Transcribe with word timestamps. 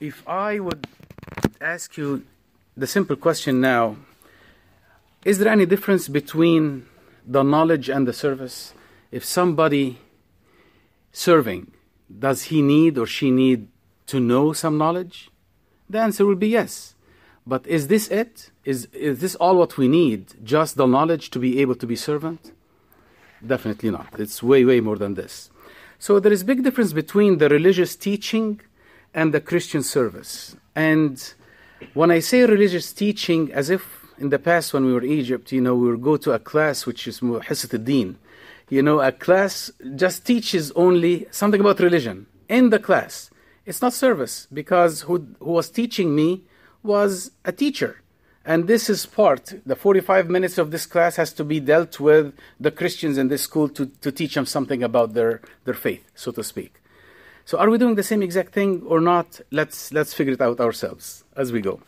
if 0.00 0.26
I 0.28 0.58
would 0.58 0.86
ask 1.60 1.96
you 1.96 2.24
the 2.76 2.86
simple 2.86 3.16
question 3.16 3.60
now 3.60 3.96
is 5.24 5.38
there 5.38 5.48
any 5.48 5.66
difference 5.66 6.06
between 6.06 6.86
the 7.26 7.42
knowledge 7.42 7.88
and 7.88 8.06
the 8.06 8.12
service? 8.12 8.74
If 9.10 9.24
somebody 9.24 9.98
serving, 11.10 11.72
does 12.16 12.44
he 12.44 12.62
need 12.62 12.96
or 12.96 13.06
she 13.06 13.32
need 13.32 13.66
to 14.06 14.20
know 14.20 14.52
some 14.52 14.78
knowledge? 14.78 15.28
The 15.90 15.98
answer 15.98 16.24
will 16.24 16.36
be 16.36 16.46
yes. 16.46 16.94
But 17.44 17.66
is 17.66 17.88
this 17.88 18.06
it? 18.06 18.52
Is, 18.64 18.86
is 18.92 19.18
this 19.18 19.34
all 19.34 19.56
what 19.56 19.76
we 19.76 19.88
need? 19.88 20.34
Just 20.44 20.76
the 20.76 20.86
knowledge 20.86 21.30
to 21.30 21.40
be 21.40 21.60
able 21.60 21.74
to 21.74 21.88
be 21.88 21.96
servant? 21.96 22.52
Definitely 23.44 23.90
not. 23.90 24.20
It's 24.20 24.44
way, 24.44 24.64
way 24.64 24.78
more 24.78 24.96
than 24.96 25.14
this. 25.14 25.50
So 25.98 26.20
there 26.20 26.32
is 26.32 26.44
big 26.44 26.62
difference 26.62 26.92
between 26.92 27.38
the 27.38 27.48
religious 27.48 27.96
teaching 27.96 28.60
and 29.16 29.32
the 29.32 29.40
Christian 29.40 29.82
service. 29.82 30.54
And 30.76 31.16
when 31.94 32.10
I 32.10 32.20
say 32.20 32.42
religious 32.42 32.92
teaching, 32.92 33.50
as 33.52 33.70
if 33.70 33.82
in 34.18 34.28
the 34.28 34.38
past 34.38 34.74
when 34.74 34.84
we 34.84 34.92
were 34.92 35.02
in 35.02 35.10
Egypt, 35.10 35.50
you 35.50 35.62
know, 35.62 35.74
we 35.74 35.90
would 35.90 36.02
go 36.02 36.18
to 36.18 36.32
a 36.32 36.38
class 36.38 36.86
which 36.86 37.08
is 37.08 37.20
Hissat 37.20 37.82
din 37.82 38.18
You 38.68 38.82
know, 38.82 39.00
a 39.00 39.10
class 39.10 39.72
just 39.96 40.26
teaches 40.26 40.70
only 40.72 41.26
something 41.30 41.60
about 41.60 41.80
religion 41.80 42.26
in 42.48 42.68
the 42.68 42.78
class. 42.78 43.30
It's 43.64 43.80
not 43.80 43.94
service 43.94 44.46
because 44.52 45.00
who, 45.02 45.26
who 45.40 45.52
was 45.52 45.70
teaching 45.70 46.14
me 46.14 46.44
was 46.82 47.30
a 47.44 47.52
teacher. 47.52 48.02
And 48.44 48.68
this 48.68 48.88
is 48.88 49.06
part, 49.06 49.54
the 49.64 49.74
45 49.74 50.28
minutes 50.28 50.56
of 50.56 50.70
this 50.70 50.86
class 50.86 51.16
has 51.16 51.32
to 51.32 51.42
be 51.42 51.58
dealt 51.58 51.98
with 51.98 52.32
the 52.60 52.70
Christians 52.70 53.18
in 53.18 53.26
this 53.28 53.42
school 53.42 53.68
to, 53.70 53.86
to 53.86 54.12
teach 54.12 54.34
them 54.34 54.46
something 54.46 54.84
about 54.84 55.14
their, 55.14 55.40
their 55.64 55.74
faith, 55.74 56.04
so 56.14 56.30
to 56.32 56.44
speak. 56.44 56.80
So 57.46 57.58
are 57.58 57.70
we 57.70 57.78
doing 57.78 57.94
the 57.94 58.02
same 58.02 58.24
exact 58.24 58.52
thing 58.52 58.82
or 58.86 59.00
not? 59.00 59.40
Let's, 59.52 59.92
let's 59.92 60.12
figure 60.12 60.32
it 60.32 60.40
out 60.40 60.58
ourselves 60.58 61.22
as 61.36 61.52
we 61.52 61.60
go. 61.60 61.80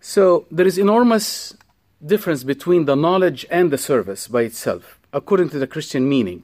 So 0.00 0.46
there 0.50 0.66
is 0.66 0.78
enormous 0.78 1.56
difference 2.04 2.42
between 2.42 2.86
the 2.86 2.96
knowledge 2.96 3.46
and 3.50 3.70
the 3.70 3.78
service 3.78 4.26
by 4.26 4.42
itself, 4.42 4.98
according 5.12 5.50
to 5.50 5.60
the 5.60 5.68
Christian 5.68 6.08
meaning. 6.08 6.42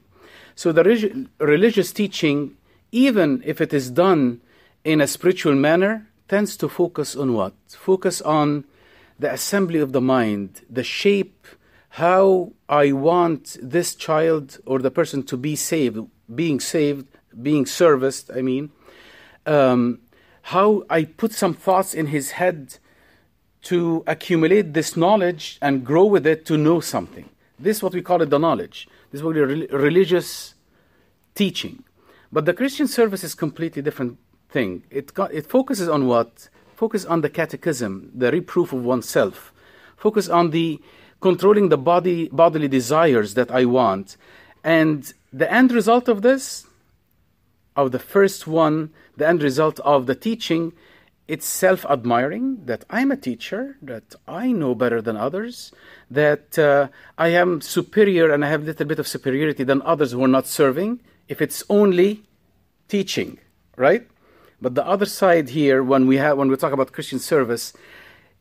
So 0.55 0.71
the 0.71 0.85
relig- 0.85 1.27
religious 1.39 1.91
teaching, 1.91 2.55
even 2.93 3.43
if 3.45 3.59
it 3.59 3.73
is 3.73 3.91
done 3.91 4.39
in 4.85 5.01
a 5.01 5.07
spiritual 5.07 5.55
manner, 5.55 6.07
tends 6.29 6.55
to 6.55 6.69
focus 6.69 7.17
on 7.17 7.33
what? 7.33 7.53
Focus 7.67 8.21
on 8.21 8.63
the 9.19 9.29
assembly 9.29 9.81
of 9.81 9.91
the 9.91 9.99
mind, 9.99 10.61
the 10.69 10.85
shape, 10.85 11.45
how 11.89 12.53
I 12.69 12.93
want 12.93 13.57
this 13.61 13.93
child 13.93 14.59
or 14.65 14.79
the 14.79 14.91
person 14.91 15.21
to 15.23 15.35
be 15.35 15.57
saved, 15.57 15.99
being 16.33 16.61
saved, 16.61 17.18
being 17.41 17.65
serviced, 17.65 18.31
I 18.35 18.41
mean, 18.41 18.71
um, 19.45 19.99
how 20.43 20.83
I 20.89 21.05
put 21.05 21.33
some 21.33 21.53
thoughts 21.53 21.93
in 21.93 22.07
his 22.07 22.31
head 22.31 22.77
to 23.63 24.03
accumulate 24.07 24.73
this 24.73 24.95
knowledge 24.95 25.57
and 25.61 25.85
grow 25.85 26.05
with 26.05 26.25
it 26.25 26.45
to 26.45 26.57
know 26.57 26.79
something. 26.79 27.29
This 27.57 27.77
is 27.77 27.83
what 27.83 27.93
we 27.93 28.01
call 28.01 28.21
it 28.21 28.29
the 28.29 28.39
knowledge. 28.39 28.87
This 29.11 29.19
is 29.19 29.23
what 29.23 29.35
we 29.35 29.41
re- 29.41 29.67
religious 29.67 30.55
teaching. 31.35 31.83
But 32.31 32.45
the 32.45 32.53
Christian 32.53 32.87
service 32.87 33.23
is 33.23 33.35
completely 33.35 33.81
different 33.81 34.17
thing. 34.49 34.83
It, 34.89 35.11
it 35.31 35.45
focuses 35.45 35.89
on 35.89 36.07
what? 36.07 36.49
Focus 36.75 37.03
on 37.05 37.21
the 37.21 37.29
catechism, 37.29 38.11
the 38.15 38.31
reproof 38.31 38.71
of 38.71 38.83
oneself. 38.83 39.51
Focus 39.97 40.29
on 40.29 40.51
the 40.51 40.79
controlling 41.19 41.67
the 41.67 41.77
body 41.77 42.29
bodily 42.29 42.69
desires 42.69 43.33
that 43.33 43.51
I 43.51 43.65
want. 43.65 44.15
And 44.63 45.11
the 45.33 45.51
end 45.51 45.71
result 45.71 46.07
of 46.07 46.21
this, 46.21 46.65
of 47.79 47.91
the 47.91 47.99
first 47.99 48.47
one, 48.47 48.91
the 49.17 49.27
end 49.27 49.41
result 49.41 49.79
of 49.81 50.05
the 50.05 50.15
teaching 50.15 50.73
it's 51.29 51.45
self 51.45 51.85
admiring 51.85 52.65
that 52.65 52.85
I'm 52.89 53.11
a 53.11 53.15
teacher, 53.15 53.77
that 53.83 54.15
I 54.27 54.51
know 54.51 54.73
better 54.73 54.99
than 54.99 55.15
others, 55.15 55.71
that 56.09 56.57
uh, 56.57 56.87
I 57.19 57.27
am 57.27 57.61
superior 57.61 58.31
and 58.33 58.43
I 58.43 58.49
have 58.49 58.63
a 58.63 58.65
little 58.65 58.87
bit 58.87 58.97
of 58.97 59.07
superiority 59.07 59.63
than 59.63 59.83
others 59.83 60.11
who 60.11 60.23
are 60.23 60.27
not 60.27 60.47
serving, 60.47 61.01
if 61.27 61.39
it's 61.39 61.63
only 61.69 62.23
teaching, 62.87 63.37
right? 63.77 64.07
But 64.59 64.73
the 64.73 64.83
other 64.83 65.05
side 65.05 65.49
here, 65.49 65.83
when 65.83 66.07
we, 66.07 66.17
have, 66.17 66.35
when 66.35 66.49
we 66.49 66.57
talk 66.57 66.73
about 66.73 66.93
Christian 66.93 67.19
service, 67.19 67.73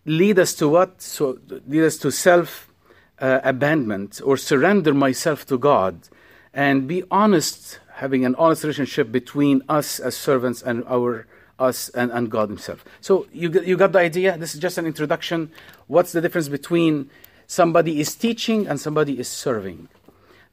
lead 0.06 0.38
us 0.38 0.54
to 0.54 0.66
what? 0.66 1.02
So, 1.02 1.38
lead 1.66 1.84
us 1.84 1.98
to 1.98 2.10
self 2.10 2.72
uh, 3.18 3.40
abandonment 3.44 4.22
or 4.24 4.38
surrender 4.38 4.94
myself 4.94 5.44
to 5.48 5.58
God 5.58 6.08
and 6.54 6.88
be 6.88 7.04
honest, 7.10 7.80
having 7.98 8.24
an 8.24 8.34
honest 8.36 8.62
relationship 8.62 9.10
between 9.10 9.60
us 9.68 9.98
as 9.98 10.16
servants 10.16 10.62
and 10.62 10.84
our 10.86 11.26
us 11.58 11.88
and, 11.88 12.12
and 12.12 12.30
God 12.30 12.48
Himself. 12.48 12.84
So 13.00 13.26
you, 13.32 13.50
you 13.62 13.76
got 13.76 13.90
the 13.90 13.98
idea? 13.98 14.38
This 14.38 14.54
is 14.54 14.60
just 14.60 14.78
an 14.78 14.86
introduction. 14.86 15.50
What's 15.88 16.12
the 16.12 16.20
difference 16.20 16.48
between 16.48 17.10
somebody 17.48 17.98
is 17.98 18.14
teaching 18.14 18.68
and 18.68 18.78
somebody 18.78 19.18
is 19.18 19.26
serving? 19.26 19.88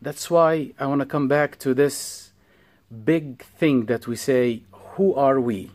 That's 0.02 0.32
why 0.32 0.72
I 0.80 0.88
want 0.88 1.02
to 1.02 1.06
come 1.06 1.28
back 1.28 1.60
to 1.60 1.76
this 1.76 2.32
big 3.04 3.44
thing 3.44 3.86
that 3.86 4.08
we 4.08 4.16
say 4.16 4.64
who 4.96 5.14
are 5.14 5.40
we? 5.40 5.70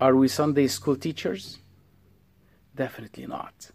Are 0.00 0.16
we 0.16 0.26
Sunday 0.26 0.68
school 0.68 0.96
teachers? 0.96 1.58
Definitely 2.74 3.26
not. 3.26 3.70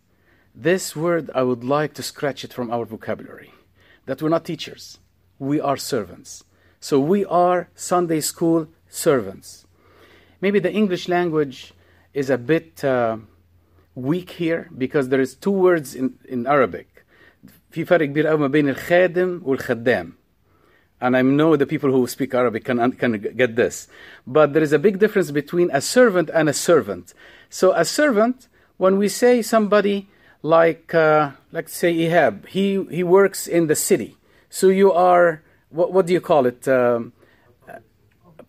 This 0.55 0.95
word, 0.95 1.29
I 1.35 1.43
would 1.43 1.63
like 1.63 1.93
to 1.93 2.01
scratch 2.01 2.43
it 2.43 2.53
from 2.53 2.71
our 2.71 2.85
vocabulary 2.85 3.51
that 4.07 4.19
we're 4.19 4.29
not 4.29 4.45
teachers, 4.45 4.97
we 5.37 5.61
are 5.61 5.77
servants. 5.77 6.43
So 6.80 6.98
we 6.98 7.24
are 7.24 7.68
Sunday 7.74 8.20
school 8.20 8.68
servants 8.88 9.62
maybe 10.42 10.58
the 10.58 10.72
English 10.72 11.08
language 11.08 11.72
is 12.12 12.28
a 12.28 12.36
bit 12.36 12.84
uh, 12.84 13.16
weak 13.94 14.30
here 14.30 14.68
because 14.76 15.08
there 15.08 15.20
is 15.20 15.34
two 15.34 15.52
words 15.52 15.94
in, 15.94 16.18
in 16.28 16.46
Arabic. 16.46 16.88
في 17.72 17.84
فرق 17.84 18.08
كبير 18.08 18.26
قوي 18.26 18.38
ما 18.38 18.48
بين 18.48 18.68
الخادم 18.68 19.40
والخدام. 19.44 20.12
And 21.00 21.16
I 21.16 21.22
know 21.22 21.56
the 21.56 21.66
people 21.66 21.90
who 21.90 22.06
speak 22.06 22.34
Arabic 22.34 22.64
can, 22.64 22.92
can 22.92 23.18
get 23.18 23.56
this. 23.56 23.88
But 24.26 24.52
there 24.52 24.62
is 24.62 24.72
a 24.72 24.78
big 24.78 24.98
difference 24.98 25.30
between 25.30 25.70
a 25.72 25.80
servant 25.80 26.30
and 26.32 26.48
a 26.48 26.52
servant. 26.52 27.12
So 27.50 27.72
a 27.72 27.84
servant, 27.84 28.46
when 28.76 28.98
we 28.98 29.08
say 29.08 29.42
somebody 29.42 30.08
like, 30.42 30.94
uh, 30.94 31.32
like 31.50 31.68
say 31.68 31.92
Ihab, 31.92 32.46
he, 32.46 32.84
he 32.90 33.02
works 33.02 33.48
in 33.48 33.66
the 33.66 33.74
city. 33.74 34.16
So 34.48 34.68
you 34.68 34.92
are, 34.92 35.42
what, 35.69 35.91
what 35.93 36.05
do 36.05 36.13
you 36.13 36.21
call 36.21 36.45
it? 36.45 36.67
Um, 36.67 37.13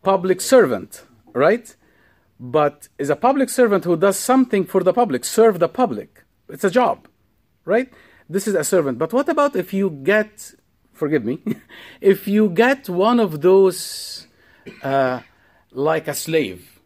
public 0.02 0.40
servant, 0.40 1.04
right? 1.32 1.74
but 2.40 2.88
is 2.98 3.10
a 3.10 3.16
public 3.16 3.48
servant 3.48 3.84
who 3.84 3.96
does 3.96 4.16
something 4.16 4.64
for 4.64 4.82
the 4.82 4.92
public, 4.92 5.24
serve 5.24 5.58
the 5.58 5.68
public. 5.68 6.24
It's 6.48 6.64
a 6.64 6.70
job, 6.70 7.08
right? 7.64 7.92
This 8.28 8.46
is 8.46 8.54
a 8.54 8.64
servant. 8.64 8.98
But 8.98 9.12
what 9.12 9.28
about 9.28 9.56
if 9.56 9.72
you 9.72 9.90
get, 9.90 10.54
forgive 10.92 11.24
me, 11.24 11.42
if 12.00 12.28
you 12.28 12.48
get 12.48 12.88
one 12.88 13.18
of 13.18 13.40
those 13.40 14.26
uh, 14.82 15.20
like 15.72 16.06
a 16.06 16.14
slave? 16.14 16.80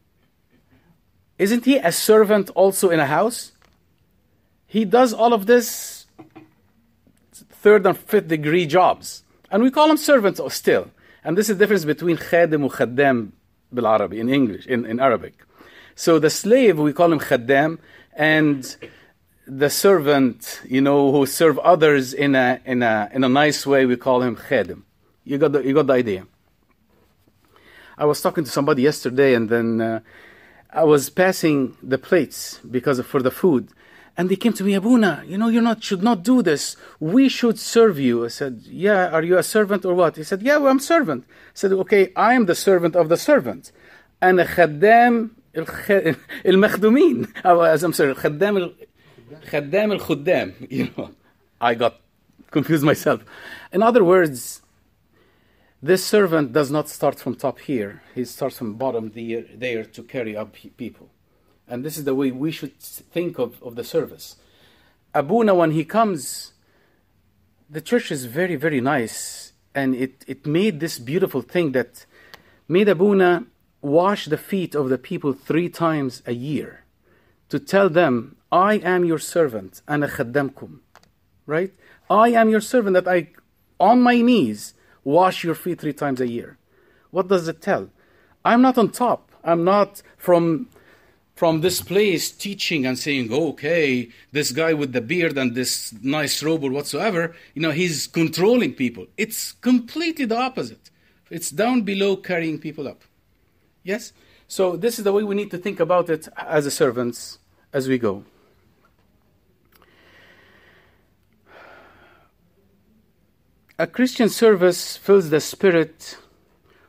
Isn't 1.38 1.64
he 1.64 1.76
a 1.76 1.92
servant 1.92 2.50
also 2.50 2.90
in 2.90 3.00
a 3.00 3.06
house? 3.06 3.52
He 4.66 4.84
does 4.84 5.12
all 5.12 5.34
of 5.34 5.46
this 5.46 6.06
third 7.50 7.84
and 7.84 7.98
fifth 7.98 8.28
degree 8.28 8.64
jobs. 8.64 9.22
And 9.51 9.63
we 9.63 9.71
call 9.71 9.89
him 9.89 9.97
servants 9.97 10.41
still. 10.53 10.91
And 11.23 11.37
this 11.37 11.49
is 11.49 11.57
the 11.57 11.63
difference 11.63 11.85
between 11.85 12.17
khadim 12.17 12.61
and 12.63 12.71
khaddam 12.71 13.31
بالعربي 13.73 14.19
in 14.19 14.29
English 14.29 14.65
in, 14.67 14.85
in 14.85 14.99
Arabic. 14.99 15.33
So 15.95 16.19
the 16.19 16.29
slave 16.29 16.77
we 16.79 16.93
call 16.93 17.11
him 17.11 17.19
khaddam 17.19 17.79
and 18.13 18.75
the 19.47 19.69
servant, 19.69 20.61
you 20.65 20.81
know, 20.81 21.11
who 21.11 21.25
serve 21.25 21.57
others 21.59 22.13
in 22.13 22.35
a 22.35 22.59
in 22.65 22.83
a 22.83 23.09
in 23.13 23.23
a 23.23 23.29
nice 23.29 23.65
way, 23.65 23.85
we 23.85 23.95
call 23.95 24.21
him 24.21 24.35
khadim. 24.35 24.83
You 25.23 25.37
got 25.37 25.53
the 25.53 25.63
you 25.65 25.73
got 25.73 25.87
the 25.87 25.93
idea. 25.93 26.27
I 27.97 28.05
was 28.05 28.21
talking 28.21 28.43
to 28.43 28.51
somebody 28.51 28.83
yesterday, 28.83 29.33
and 29.33 29.49
then 29.49 29.81
uh, 29.81 29.99
I 30.71 30.83
was 30.83 31.09
passing 31.09 31.75
the 31.81 31.97
plates 31.97 32.59
because 32.69 32.99
of, 32.99 33.07
for 33.07 33.23
the 33.23 33.31
food, 33.31 33.69
and 34.16 34.28
they 34.28 34.36
came 34.36 34.52
to 34.54 34.64
me, 34.64 34.74
Abuna, 34.74 35.24
you 35.26 35.38
know, 35.38 35.48
you 35.48 35.60
not 35.60 35.82
should 35.82 36.02
not 36.02 36.22
do 36.22 36.42
this. 36.42 36.76
We 37.00 37.28
should 37.28 37.58
serve 37.58 37.98
you. 37.98 38.24
I 38.24 38.28
said, 38.28 38.62
Yeah, 38.66 39.08
are 39.08 39.22
you 39.22 39.38
a 39.38 39.42
servant 39.42 39.84
or 39.84 39.94
what? 39.94 40.16
He 40.16 40.24
said, 40.24 40.42
Yeah, 40.42 40.58
well, 40.58 40.70
I'm 40.70 40.80
servant. 40.80 41.24
I 41.28 41.54
said, 41.54 41.72
Okay, 41.72 42.12
I 42.14 42.34
am 42.34 42.46
the 42.46 42.54
servant 42.54 42.94
of 42.94 43.08
the 43.08 43.16
servant. 43.16 43.72
And 44.20 44.38
a 44.38 44.44
khaddam 44.44 45.30
al 45.54 45.64
makhdumin. 46.64 47.32
I'm 47.44 47.92
sorry, 47.94 48.14
khaddam 48.14 48.72
al 49.92 49.98
khuddam. 49.98 50.54
You 50.70 50.90
know, 50.96 51.10
I 51.60 51.74
got 51.74 51.98
confused 52.50 52.84
myself. 52.84 53.24
In 53.72 53.82
other 53.82 54.04
words, 54.04 54.60
this 55.82 56.04
servant 56.04 56.52
does 56.52 56.70
not 56.70 56.88
start 56.88 57.18
from 57.18 57.34
top 57.34 57.60
here. 57.60 58.02
He 58.14 58.24
starts 58.26 58.58
from 58.58 58.74
bottom 58.74 59.10
there, 59.10 59.44
there 59.54 59.84
to 59.84 60.02
carry 60.02 60.36
up 60.36 60.54
people 60.76 61.08
and 61.68 61.84
this 61.84 61.96
is 61.96 62.04
the 62.04 62.14
way 62.14 62.30
we 62.30 62.50
should 62.50 62.78
think 62.78 63.38
of, 63.38 63.62
of 63.62 63.76
the 63.76 63.84
service. 63.84 64.36
Abuna, 65.14 65.54
when 65.54 65.72
he 65.72 65.84
comes, 65.84 66.52
the 67.68 67.80
church 67.80 68.10
is 68.10 68.26
very, 68.26 68.56
very 68.56 68.80
nice. 68.80 69.52
And 69.74 69.94
it, 69.94 70.24
it 70.26 70.46
made 70.46 70.80
this 70.80 70.98
beautiful 70.98 71.40
thing 71.40 71.72
that 71.72 72.04
made 72.68 72.88
Abuna 72.88 73.46
wash 73.80 74.26
the 74.26 74.36
feet 74.36 74.74
of 74.74 74.88
the 74.88 74.98
people 74.98 75.32
three 75.32 75.68
times 75.68 76.22
a 76.26 76.32
year 76.32 76.84
to 77.48 77.58
tell 77.58 77.88
them, 77.88 78.36
I 78.50 78.74
am 78.74 79.04
your 79.04 79.18
servant, 79.18 79.82
and 79.88 80.02
khaddamkum. 80.02 80.80
Right? 81.46 81.72
I 82.08 82.28
am 82.30 82.48
your 82.48 82.60
servant 82.60 82.94
that 82.94 83.08
I, 83.08 83.28
on 83.80 84.02
my 84.02 84.20
knees, 84.20 84.74
wash 85.04 85.42
your 85.42 85.54
feet 85.54 85.80
three 85.80 85.92
times 85.92 86.20
a 86.20 86.28
year. 86.28 86.58
What 87.10 87.28
does 87.28 87.48
it 87.48 87.60
tell? 87.60 87.90
I'm 88.44 88.62
not 88.62 88.78
on 88.78 88.90
top. 88.90 89.32
I'm 89.44 89.64
not 89.64 90.02
from 90.16 90.68
from 91.34 91.60
this 91.60 91.80
place 91.80 92.30
teaching 92.30 92.86
and 92.86 92.98
saying, 92.98 93.32
okay, 93.32 94.08
this 94.32 94.52
guy 94.52 94.72
with 94.72 94.92
the 94.92 95.00
beard 95.00 95.36
and 95.38 95.54
this 95.54 95.92
nice 96.02 96.42
robe 96.42 96.62
or 96.62 96.70
whatsoever, 96.70 97.34
you 97.54 97.62
know, 97.62 97.70
he's 97.70 98.06
controlling 98.06 98.74
people. 98.74 99.06
It's 99.16 99.52
completely 99.52 100.24
the 100.24 100.38
opposite. 100.38 100.90
It's 101.30 101.50
down 101.50 101.82
below 101.82 102.16
carrying 102.16 102.58
people 102.58 102.86
up. 102.86 103.02
Yes? 103.82 104.12
So 104.46 104.76
this 104.76 104.98
is 104.98 105.04
the 105.04 105.12
way 105.12 105.22
we 105.22 105.34
need 105.34 105.50
to 105.50 105.58
think 105.58 105.80
about 105.80 106.10
it 106.10 106.28
as 106.36 106.66
a 106.66 106.70
servants 106.70 107.38
as 107.72 107.88
we 107.88 107.98
go. 107.98 108.24
A 113.78 113.86
Christian 113.86 114.28
service 114.28 114.96
fills 114.96 115.30
the 115.30 115.40
spirit 115.40 116.18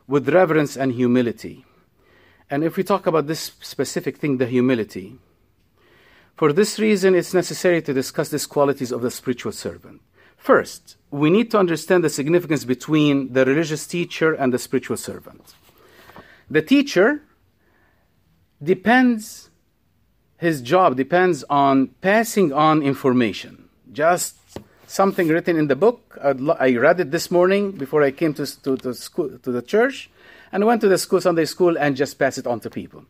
with 0.08 0.30
reverence 0.30 0.76
and 0.76 0.92
humility. 0.92 1.66
And 2.54 2.64
if 2.64 2.78
we 2.78 2.84
talk 2.84 3.08
about 3.08 3.26
this 3.26 3.52
specific 3.62 4.18
thing, 4.18 4.38
the 4.38 4.46
humility, 4.46 5.18
for 6.36 6.54
this 6.54 6.78
reason, 6.78 7.16
it's 7.16 7.34
necessary 7.34 7.82
to 7.82 7.96
discuss 7.96 8.30
these 8.30 8.46
qualities 8.46 8.92
of 8.92 9.02
the 9.02 9.10
spiritual 9.10 9.54
servant. 9.54 10.02
First, 10.38 10.98
we 11.10 11.32
need 11.32 11.50
to 11.50 11.58
understand 11.58 12.04
the 12.04 12.12
significance 12.12 12.64
between 12.64 13.34
the 13.34 13.44
religious 13.44 13.88
teacher 13.88 14.36
and 14.36 14.54
the 14.54 14.60
spiritual 14.60 14.98
servant. 14.98 15.56
The 16.48 16.62
teacher 16.62 17.24
depends, 18.62 19.50
his 20.38 20.62
job 20.62 20.96
depends 20.96 21.44
on 21.50 21.88
passing 22.02 22.54
on 22.54 22.84
information. 22.84 23.68
Just 23.92 24.38
something 24.86 25.28
written 25.28 25.58
in 25.58 25.70
the 25.70 25.76
book. 25.76 26.20
I 26.22 26.76
read 26.76 27.00
it 27.00 27.10
this 27.10 27.32
morning 27.32 27.72
before 27.72 28.04
I 28.04 28.12
came 28.12 28.36
to, 28.36 28.46
to, 28.62 28.78
to, 28.78 28.94
school, 28.94 29.40
to 29.40 29.52
the 29.52 29.64
church 29.64 30.12
and 30.54 30.66
went 30.66 30.82
to 30.82 30.88
the 30.88 31.00
school, 31.00 31.20
Sunday 31.20 31.46
school, 31.46 31.78
and 31.78 31.98
just 31.98 32.20
pass 32.20 32.38
it 32.38 32.48
on 32.48 32.60
to 32.62 32.70
people. 32.70 33.04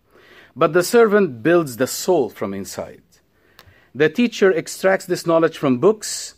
But 0.55 0.71
the 0.71 0.81
servant 0.81 1.43
builds 1.43 1.77
the 1.77 1.87
soul 1.87 2.29
from 2.29 2.53
inside. 2.53 3.01
The 3.93 4.09
teacher 4.09 4.51
extracts 4.51 5.05
this 5.05 5.27
knowledge 5.27 5.57
from 5.57 5.77
books 5.77 6.35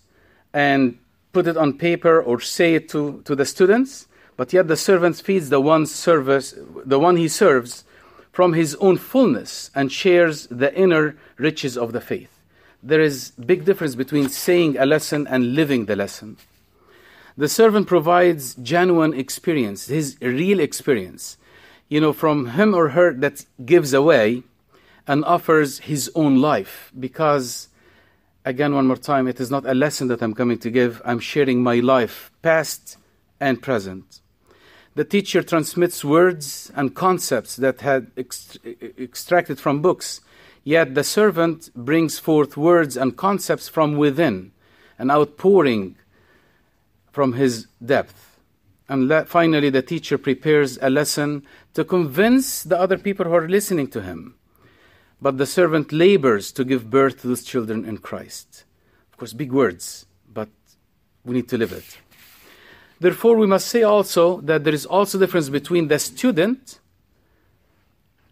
and 0.51 0.97
put 1.31 1.47
it 1.47 1.57
on 1.57 1.77
paper 1.77 2.21
or 2.21 2.39
say 2.41 2.75
it 2.75 2.89
to, 2.89 3.21
to 3.25 3.35
the 3.35 3.45
students, 3.45 4.07
but 4.35 4.51
yet 4.51 4.67
the 4.67 4.75
servant 4.75 5.17
feeds 5.17 5.49
the 5.49 5.61
one 5.61 5.85
service, 5.85 6.55
the 6.85 6.99
one 6.99 7.17
he 7.17 7.27
serves 7.27 7.83
from 8.31 8.53
his 8.53 8.75
own 8.75 8.97
fullness 8.97 9.69
and 9.75 9.91
shares 9.91 10.47
the 10.47 10.73
inner 10.75 11.15
riches 11.37 11.77
of 11.77 11.93
the 11.93 12.01
faith. 12.01 12.41
There 12.81 12.99
is 12.99 13.31
big 13.31 13.63
difference 13.63 13.95
between 13.95 14.29
saying 14.29 14.77
a 14.77 14.85
lesson 14.85 15.27
and 15.27 15.55
living 15.55 15.85
the 15.85 15.95
lesson. 15.95 16.37
The 17.37 17.49
servant 17.49 17.87
provides 17.87 18.55
genuine 18.55 19.13
experience, 19.13 19.87
his 19.87 20.17
real 20.21 20.61
experience, 20.61 21.37
you 21.89 21.99
know, 21.99 22.13
from 22.13 22.51
him 22.51 22.73
or 22.73 22.89
her 22.89 23.13
that 23.13 23.45
gives 23.65 23.93
away 23.93 24.43
and 25.05 25.25
offers 25.25 25.79
his 25.79 26.09
own 26.15 26.37
life. 26.37 26.93
Because, 26.97 27.67
again, 28.45 28.73
one 28.73 28.87
more 28.87 28.95
time, 28.95 29.27
it 29.27 29.41
is 29.41 29.51
not 29.51 29.65
a 29.65 29.73
lesson 29.73 30.07
that 30.07 30.21
I'm 30.21 30.33
coming 30.33 30.57
to 30.59 30.69
give, 30.69 31.01
I'm 31.03 31.19
sharing 31.19 31.61
my 31.61 31.79
life, 31.81 32.31
past 32.41 32.97
and 33.39 33.61
present. 33.61 34.21
The 34.95 35.03
teacher 35.03 35.43
transmits 35.43 36.05
words 36.05 36.71
and 36.73 36.95
concepts 36.95 37.57
that 37.57 37.81
had 37.81 38.15
ext- 38.15 38.57
extracted 38.97 39.59
from 39.59 39.81
books, 39.81 40.21
yet 40.63 40.95
the 40.95 41.03
servant 41.03 41.69
brings 41.75 42.17
forth 42.17 42.55
words 42.55 42.95
and 42.95 43.17
concepts 43.17 43.67
from 43.67 43.97
within, 43.97 44.53
an 44.97 45.11
outpouring 45.11 45.97
from 47.15 47.31
his 47.31 47.67
depth. 47.83 48.37
And 48.89 49.09
finally, 49.25 49.69
the 49.69 49.81
teacher 49.81 50.17
prepares 50.17 50.77
a 50.81 50.89
lesson 50.89 51.43
to 51.73 51.85
convince 51.85 52.61
the 52.61 52.77
other 52.77 52.97
people 52.97 53.25
who 53.25 53.33
are 53.33 53.47
listening 53.47 53.87
to 53.91 54.01
him. 54.01 54.35
But 55.21 55.37
the 55.37 55.45
servant 55.45 55.93
labors 55.93 56.51
to 56.51 56.65
give 56.65 56.89
birth 56.89 57.21
to 57.21 57.27
those 57.29 57.45
children 57.45 57.85
in 57.85 57.99
Christ. 57.99 58.65
Of 59.13 59.17
course, 59.17 59.31
big 59.31 59.53
words, 59.53 60.05
but 60.27 60.49
we 61.23 61.35
need 61.35 61.47
to 61.47 61.57
live 61.57 61.71
it. 61.71 61.97
Therefore, 62.99 63.37
we 63.37 63.47
must 63.47 63.67
say 63.69 63.83
also 63.83 64.41
that 64.41 64.65
there 64.65 64.73
is 64.73 64.85
also 64.85 65.17
a 65.17 65.21
difference 65.21 65.47
between 65.47 65.87
the 65.87 65.99
student, 65.99 66.79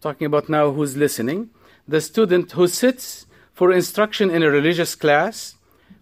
talking 0.02 0.26
about 0.26 0.50
now 0.50 0.70
who's 0.72 0.94
listening, 0.94 1.48
the 1.88 2.02
student 2.02 2.52
who 2.52 2.68
sits 2.68 3.24
for 3.54 3.72
instruction 3.72 4.30
in 4.30 4.42
a 4.42 4.50
religious 4.50 4.94
class 4.94 5.54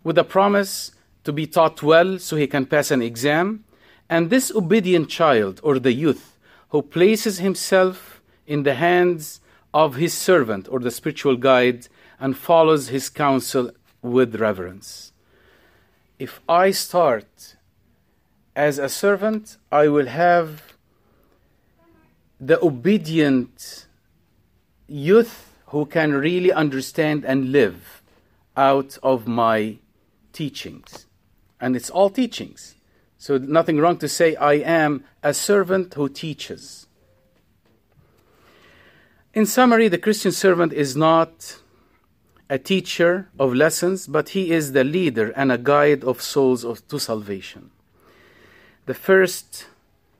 with 0.03 0.19
a 0.19 0.25
promise 0.25 0.91
to 1.25 1.33
be 1.33 1.47
taught 1.47 1.83
well 1.83 2.19
so 2.19 2.37
he 2.37 2.47
can 2.47 2.67
pass 2.67 2.91
an 2.91 3.03
exam, 3.03 3.65
and 4.09 4.29
this 4.29 4.51
obedient 4.55 5.09
child 5.09 5.61
or 5.63 5.79
the 5.79 5.93
youth 5.93 6.39
who 6.71 6.83
places 6.83 7.39
himself 7.39 8.21
in 8.47 8.63
the 8.63 8.75
hands 8.75 9.41
of 9.73 9.97
his 9.97 10.13
servant 10.13 10.69
or 10.71 10.81
the 10.81 10.91
spiritual 10.91 11.37
guide 11.37 11.87
and 12.19 12.37
follows 12.37 12.89
his 12.89 13.09
counsel 13.09 13.71
with 14.03 14.35
reverence. 14.37 15.13
If 16.19 16.41
I 16.49 16.71
start 16.71 17.57
as 18.55 18.79
a 18.79 18.89
servant, 18.89 19.57
I 19.71 19.89
will 19.89 20.07
have 20.07 20.75
the 22.41 22.63
obedient 22.63 23.87
youth 24.89 25.55
who 25.67 25.87
can 25.87 26.13
really 26.13 26.53
understand 26.53 27.25
and 27.25 27.51
live 27.53 28.03
out 28.57 28.99
of 29.03 29.27
my 29.27 29.79
teachings 30.33 31.07
and 31.63 31.77
it's 31.77 31.89
all 31.89 32.11
teachings. 32.11 32.75
So, 33.17 33.39
nothing 33.39 33.79
wrong 33.79 33.97
to 33.99 34.09
say, 34.09 34.35
I 34.35 34.55
am 34.55 35.05
a 35.23 35.33
servant 35.33 35.95
who 35.95 36.09
teaches. 36.09 36.89
In 39.33 39.47
summary, 39.47 39.87
the 39.87 39.97
Christian 39.97 40.33
servant 40.33 40.73
is 40.73 40.97
not 40.97 41.61
a 42.51 42.59
teacher 42.59 43.29
of 43.39 43.55
lessons, 43.55 44.09
but 44.09 44.31
he 44.31 44.51
is 44.51 44.73
the 44.73 44.83
leader 44.83 45.31
and 45.37 45.53
a 45.53 45.57
guide 45.57 46.03
of 46.03 46.21
souls 46.21 46.65
of, 46.65 46.87
to 46.89 46.99
salvation. 46.99 47.71
The 48.87 48.95
first 48.95 49.67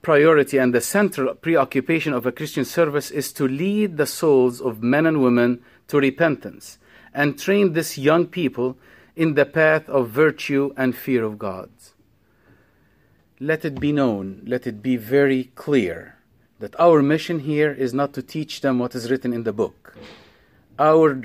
priority 0.01 0.57
and 0.57 0.73
the 0.73 0.81
central 0.81 1.35
preoccupation 1.35 2.13
of 2.13 2.25
a 2.25 2.31
Christian 2.31 2.63
service 2.63 3.11
is 3.11 3.33
to 3.33 3.47
lead 3.47 3.97
the 3.97 4.07
souls 4.07 4.61
of 4.61 4.81
men 4.81 5.05
and 5.05 5.21
women 5.21 5.61
to 5.89 5.99
repentance 5.99 6.79
and 7.13 7.37
train 7.37 7.73
these 7.73 7.97
young 7.97 8.27
people 8.27 8.77
in 9.15 9.35
the 9.35 9.45
path 9.45 9.87
of 9.89 10.09
virtue 10.09 10.73
and 10.75 10.95
fear 10.95 11.23
of 11.23 11.37
God. 11.37 11.69
Let 13.39 13.65
it 13.65 13.79
be 13.79 13.91
known, 13.91 14.41
let 14.45 14.65
it 14.65 14.81
be 14.81 14.95
very 14.95 15.45
clear 15.55 16.17
that 16.59 16.79
our 16.79 17.01
mission 17.01 17.39
here 17.39 17.71
is 17.71 17.93
not 17.93 18.13
to 18.13 18.21
teach 18.21 18.61
them 18.61 18.79
what 18.79 18.95
is 18.95 19.11
written 19.11 19.33
in 19.33 19.43
the 19.43 19.53
book. 19.53 19.95
Our 20.79 21.23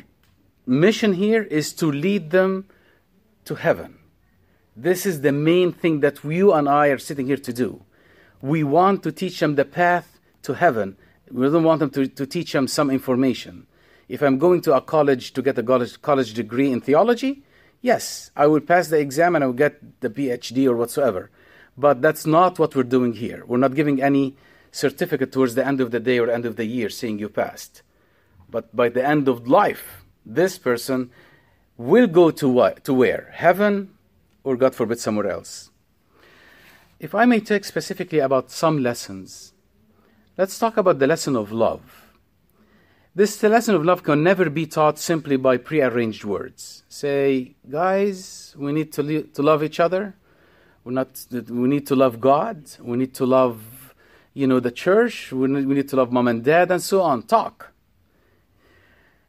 mission 0.67 1.15
here 1.15 1.45
is 1.45 1.73
to 1.75 1.91
lead 1.91 2.31
them 2.31 2.67
to 3.45 3.55
heaven. 3.55 3.99
This 4.77 5.07
is 5.07 5.23
the 5.23 5.33
main 5.33 5.73
thing 5.73 6.01
that 6.01 6.23
you 6.25 6.53
and 6.53 6.69
I 6.69 6.89
are 6.89 6.99
sitting 6.99 7.27
here 7.27 7.37
to 7.37 7.53
do. 7.53 7.83
We 8.43 8.63
want 8.63 9.03
to 9.05 9.13
teach 9.13 9.41
them 9.41 9.55
the 9.55 9.65
path 9.65 10.19
to 10.43 10.55
heaven. 10.55 10.97
We 11.31 11.49
don't 11.51 11.65
want 11.65 11.81
them 11.81 11.91
to, 11.91 12.07
to 12.07 12.27
teach 12.27 12.53
them 12.53 12.69
some 12.69 12.91
information. 12.91 13.67
If 14.09 14.23
I'm 14.23 14.39
going 14.39 14.61
to 14.63 14.75
a 14.75 14.81
college 14.81 15.33
to 15.35 15.43
get 15.43 15.59
a 15.59 15.63
college, 15.63 16.01
college 16.01 16.35
degree 16.35 16.71
in 16.71 16.81
theology, 16.81 17.43
Yes, 17.81 18.31
I 18.35 18.47
will 18.47 18.61
pass 18.61 18.89
the 18.89 18.99
exam 18.99 19.35
and 19.35 19.45
I 19.45 19.47
will 19.47 19.55
get 19.55 20.01
the 20.01 20.11
PhD 20.11 20.67
or 20.67 20.77
whatsoever. 20.77 21.31
But 21.77 22.03
that's 22.03 22.27
not 22.27 22.59
what 22.59 22.75
we're 22.75 22.83
doing 22.83 23.13
here. 23.13 23.45
We're 23.47 23.59
not 23.59 23.75
giving 23.75 24.03
any 24.03 24.37
certificate 24.73 25.33
towards 25.33 25.55
the 25.55 25.67
end 25.67 25.81
of 25.81 25.91
the 25.91 26.01
day 26.01 26.19
or 26.19 26.29
end 26.29 26.45
of 26.45 26.57
the 26.57 26.65
year 26.65 26.89
saying 26.89 27.21
you 27.21 27.29
passed. 27.29 27.83
But 28.51 28.75
by 28.75 28.89
the 28.89 29.07
end 29.07 29.29
of 29.29 29.47
life, 29.47 30.05
this 30.27 30.59
person 30.59 31.11
will 31.77 32.09
go 32.09 32.31
to 32.33 32.49
what? 32.49 32.85
To 32.85 32.95
where? 32.95 33.31
Heaven 33.33 33.95
or 34.43 34.57
God 34.57 34.75
forbid 34.75 34.99
somewhere 34.99 35.31
else. 35.31 35.71
If 36.99 37.15
I 37.15 37.27
may 37.27 37.39
talk 37.39 37.65
specifically 37.65 38.19
about 38.19 38.51
some 38.51 38.83
lessons, 38.83 39.53
let's 40.37 40.59
talk 40.59 40.77
about 40.77 40.99
the 40.99 41.07
lesson 41.07 41.37
of 41.37 41.53
love. 41.53 42.08
This 43.15 43.43
lesson 43.43 43.75
of 43.75 43.85
love 43.85 44.03
can 44.05 44.23
never 44.23 44.49
be 44.49 44.67
taught 44.67 44.99
simply 44.99 45.37
by 45.37 45.57
prearranged 45.57 46.25
words. 46.25 46.85
Say, 46.89 47.57
guys, 47.69 48.55
we 48.57 48.73
need 48.73 48.93
to, 48.93 49.03
li- 49.03 49.25
to 49.35 49.43
love 49.43 49.65
each 49.65 49.81
other. 49.81 50.15
We're 50.85 50.93
not, 50.93 51.27
we 51.31 51.69
need 51.69 51.87
to 51.89 51.97
love 51.97 52.21
God. 52.21 52.71
We 52.81 52.97
need 52.97 53.15
to 53.15 53.27
love, 53.27 53.95
you 54.35 54.47
know, 54.47 54.61
the 54.61 54.71
church. 54.71 55.33
We 55.33 55.49
need, 55.49 55.67
we 55.67 55.75
need 55.75 55.89
to 55.89 55.97
love 55.97 56.13
mom 56.13 56.29
and 56.29 56.45
dad 56.45 56.71
and 56.71 56.81
so 56.81 57.03
on. 57.03 57.25
Talk. 57.25 57.73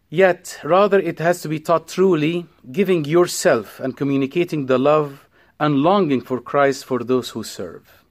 Yet, 0.09 0.59
rather, 0.63 0.99
it 0.99 1.19
has 1.19 1.41
to 1.41 1.49
be 1.49 1.59
taught 1.59 1.87
truly, 1.87 2.45
giving 2.71 3.05
yourself 3.05 3.79
and 3.79 3.97
communicating 3.97 4.67
the 4.67 4.77
love 4.77 5.27
and 5.59 5.77
longing 5.77 6.21
for 6.21 6.39
Christ 6.39 6.85
for 6.85 7.03
those 7.03 7.29
who 7.29 7.43
serve. 7.43 8.03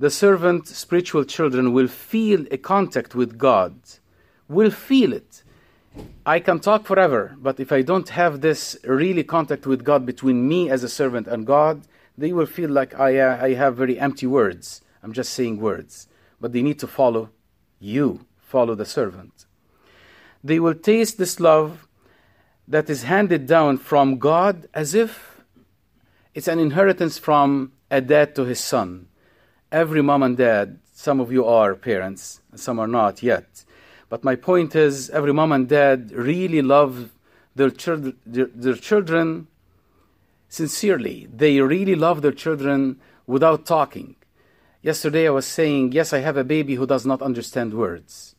the 0.00 0.10
servant, 0.10 0.66
spiritual 0.66 1.24
children, 1.24 1.74
will 1.74 1.86
feel 1.86 2.46
a 2.50 2.56
contact 2.56 3.14
with 3.14 3.36
God, 3.36 3.74
will 4.50 4.70
feel 4.70 5.12
it. 5.12 5.42
I 6.26 6.40
can 6.40 6.60
talk 6.60 6.84
forever, 6.84 7.36
but 7.38 7.58
if 7.58 7.72
I 7.72 7.82
don't 7.82 8.08
have 8.10 8.40
this 8.40 8.76
really 8.84 9.24
contact 9.24 9.66
with 9.66 9.84
God 9.84 10.04
between 10.04 10.46
me 10.46 10.68
as 10.68 10.84
a 10.84 10.88
servant 10.88 11.26
and 11.26 11.46
God, 11.46 11.82
they 12.18 12.32
will 12.32 12.46
feel 12.46 12.70
like 12.70 12.98
I, 12.98 13.18
uh, 13.18 13.38
I 13.42 13.54
have 13.54 13.76
very 13.76 13.98
empty 13.98 14.26
words. 14.26 14.82
I'm 15.02 15.12
just 15.12 15.32
saying 15.32 15.58
words. 15.58 16.08
But 16.40 16.52
they 16.52 16.62
need 16.62 16.78
to 16.80 16.86
follow 16.86 17.30
you, 17.78 18.26
follow 18.38 18.74
the 18.74 18.84
servant. 18.84 19.46
They 20.44 20.60
will 20.60 20.74
taste 20.74 21.16
this 21.16 21.40
love 21.40 21.86
that 22.68 22.90
is 22.90 23.04
handed 23.04 23.46
down 23.46 23.78
from 23.78 24.18
God 24.18 24.68
as 24.74 24.94
if 24.94 25.42
it's 26.34 26.48
an 26.48 26.58
inheritance 26.58 27.18
from 27.18 27.72
a 27.90 28.00
dad 28.00 28.34
to 28.36 28.44
his 28.44 28.60
son. 28.60 29.08
Every 29.72 30.02
mom 30.02 30.22
and 30.22 30.36
dad, 30.36 30.78
some 30.92 31.20
of 31.20 31.32
you 31.32 31.44
are 31.44 31.74
parents, 31.74 32.40
some 32.54 32.78
are 32.78 32.86
not 32.86 33.22
yet. 33.22 33.64
But 34.10 34.24
my 34.24 34.34
point 34.34 34.76
is, 34.76 35.08
every 35.10 35.32
mom 35.32 35.52
and 35.52 35.66
dad 35.66 36.10
really 36.12 36.60
love 36.60 37.10
their, 37.54 37.70
children, 37.70 38.16
their, 38.26 38.46
their 38.46 38.74
children 38.74 39.46
sincerely. 40.48 41.28
They 41.32 41.60
really 41.60 41.94
love 41.94 42.20
their 42.20 42.32
children 42.32 43.00
without 43.26 43.64
talking. 43.64 44.16
Yesterday 44.82 45.28
I 45.28 45.30
was 45.30 45.46
saying, 45.46 45.92
Yes, 45.92 46.12
I 46.12 46.18
have 46.18 46.36
a 46.36 46.44
baby 46.44 46.74
who 46.74 46.86
does 46.86 47.06
not 47.06 47.22
understand 47.22 47.72
words. 47.72 48.34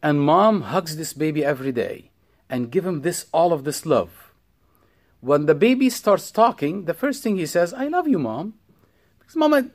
And 0.00 0.20
mom 0.20 0.62
hugs 0.62 0.96
this 0.96 1.12
baby 1.12 1.44
every 1.44 1.72
day 1.72 2.10
and 2.48 2.70
give 2.70 2.86
him 2.86 3.00
this 3.00 3.26
all 3.32 3.52
of 3.52 3.64
this 3.64 3.84
love. 3.84 4.32
When 5.20 5.46
the 5.46 5.54
baby 5.54 5.90
starts 5.90 6.30
talking, 6.30 6.84
the 6.84 6.94
first 6.94 7.22
thing 7.22 7.36
he 7.36 7.46
says, 7.46 7.72
I 7.72 7.88
love 7.88 8.06
you, 8.06 8.18
mom. 8.18 8.54
Because 9.18 9.34
mama 9.34 9.70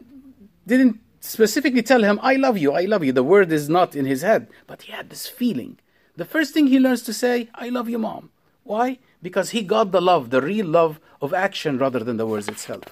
didn't 0.65 1.01
specifically 1.19 1.81
tell 1.83 2.03
him, 2.03 2.19
I 2.21 2.35
love 2.35 2.57
you, 2.57 2.73
I 2.73 2.85
love 2.85 3.03
you. 3.03 3.11
The 3.11 3.23
word 3.23 3.51
is 3.51 3.69
not 3.69 3.95
in 3.95 4.05
his 4.05 4.21
head, 4.21 4.47
but 4.67 4.83
he 4.83 4.91
had 4.91 5.09
this 5.09 5.27
feeling. 5.27 5.79
The 6.15 6.25
first 6.25 6.53
thing 6.53 6.67
he 6.67 6.79
learns 6.79 7.03
to 7.03 7.13
say, 7.13 7.49
I 7.55 7.69
love 7.69 7.89
you, 7.89 7.99
mom. 7.99 8.29
Why? 8.63 8.99
Because 9.21 9.51
he 9.51 9.61
got 9.63 9.91
the 9.91 10.01
love, 10.01 10.29
the 10.29 10.41
real 10.41 10.65
love 10.65 10.99
of 11.21 11.33
action 11.33 11.77
rather 11.77 11.99
than 11.99 12.17
the 12.17 12.25
words 12.25 12.47
itself. 12.47 12.83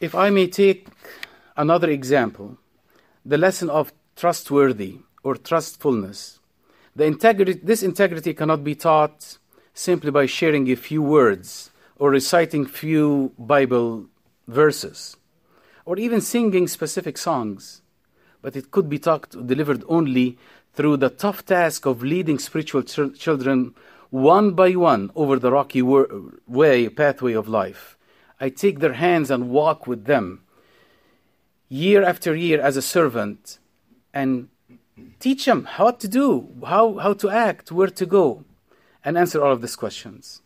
If 0.00 0.14
I 0.14 0.30
may 0.30 0.46
take 0.46 0.86
another 1.56 1.90
example, 1.90 2.58
the 3.24 3.38
lesson 3.38 3.68
of 3.68 3.92
trustworthy 4.16 4.98
or 5.22 5.36
trustfulness. 5.36 6.38
The 6.96 7.04
integrity, 7.04 7.52
this 7.62 7.82
integrity 7.82 8.34
cannot 8.34 8.64
be 8.64 8.74
taught 8.74 9.38
simply 9.74 10.10
by 10.10 10.26
sharing 10.26 10.70
a 10.70 10.76
few 10.76 11.02
words 11.02 11.70
or 11.96 12.10
reciting 12.10 12.66
few 12.66 13.32
Bible 13.38 14.06
verses 14.48 15.16
or 15.84 15.98
even 15.98 16.20
singing 16.20 16.66
specific 16.66 17.16
songs, 17.16 17.80
but 18.42 18.56
it 18.56 18.70
could 18.70 18.88
be 18.88 18.98
taught, 18.98 19.30
delivered 19.46 19.84
only 19.88 20.36
through 20.74 20.96
the 20.96 21.10
tough 21.10 21.44
task 21.46 21.86
of 21.86 22.02
leading 22.02 22.38
spiritual 22.38 22.82
ch- 22.82 23.18
children 23.18 23.74
one 24.10 24.52
by 24.52 24.72
one 24.72 25.10
over 25.14 25.38
the 25.38 25.52
rocky 25.52 25.82
way, 25.82 26.88
pathway 26.88 27.32
of 27.32 27.48
life. 27.48 27.96
I 28.40 28.48
take 28.48 28.80
their 28.80 28.94
hands 28.94 29.30
and 29.30 29.50
walk 29.50 29.86
with 29.86 30.04
them 30.04 30.42
year 31.68 32.02
after 32.02 32.34
year 32.34 32.60
as 32.60 32.76
a 32.76 32.82
servant 32.82 33.58
and 34.14 34.48
teach 35.20 35.44
them 35.44 35.64
how 35.64 35.90
to 35.90 36.08
do, 36.08 36.48
how, 36.66 36.98
how 36.98 37.12
to 37.14 37.30
act, 37.30 37.70
where 37.72 37.88
to 37.88 38.06
go, 38.06 38.44
and 39.04 39.18
answer 39.18 39.42
all 39.42 39.52
of 39.52 39.60
these 39.60 39.76
questions. 39.76 40.42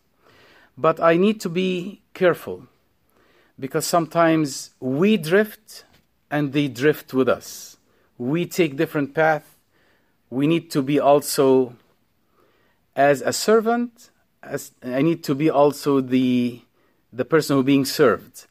But 0.77 1.01
I 1.01 1.17
need 1.17 1.41
to 1.41 1.49
be 1.49 2.03
careful 2.15 2.69
because 3.60 3.86
sometimes 3.86 4.72
we 4.80 5.18
drift 5.18 5.86
and 6.30 6.54
they 6.54 6.68
drift 6.68 7.14
with 7.14 7.30
us. 7.30 7.78
We 8.18 8.46
take 8.46 8.76
different 8.76 9.14
paths. 9.14 9.46
We 10.30 10.48
need 10.48 10.70
to 10.72 10.82
be 10.82 11.00
also 11.00 11.76
as 12.96 13.22
a 13.22 13.32
servant, 13.32 14.10
as 14.44 14.72
I 14.84 15.02
need 15.02 15.24
to 15.26 15.36
be 15.36 15.50
also 15.50 16.02
the 16.02 16.62
the 17.14 17.26
person 17.26 17.56
who 17.56 17.64
being 17.64 17.86
served. 17.86 18.46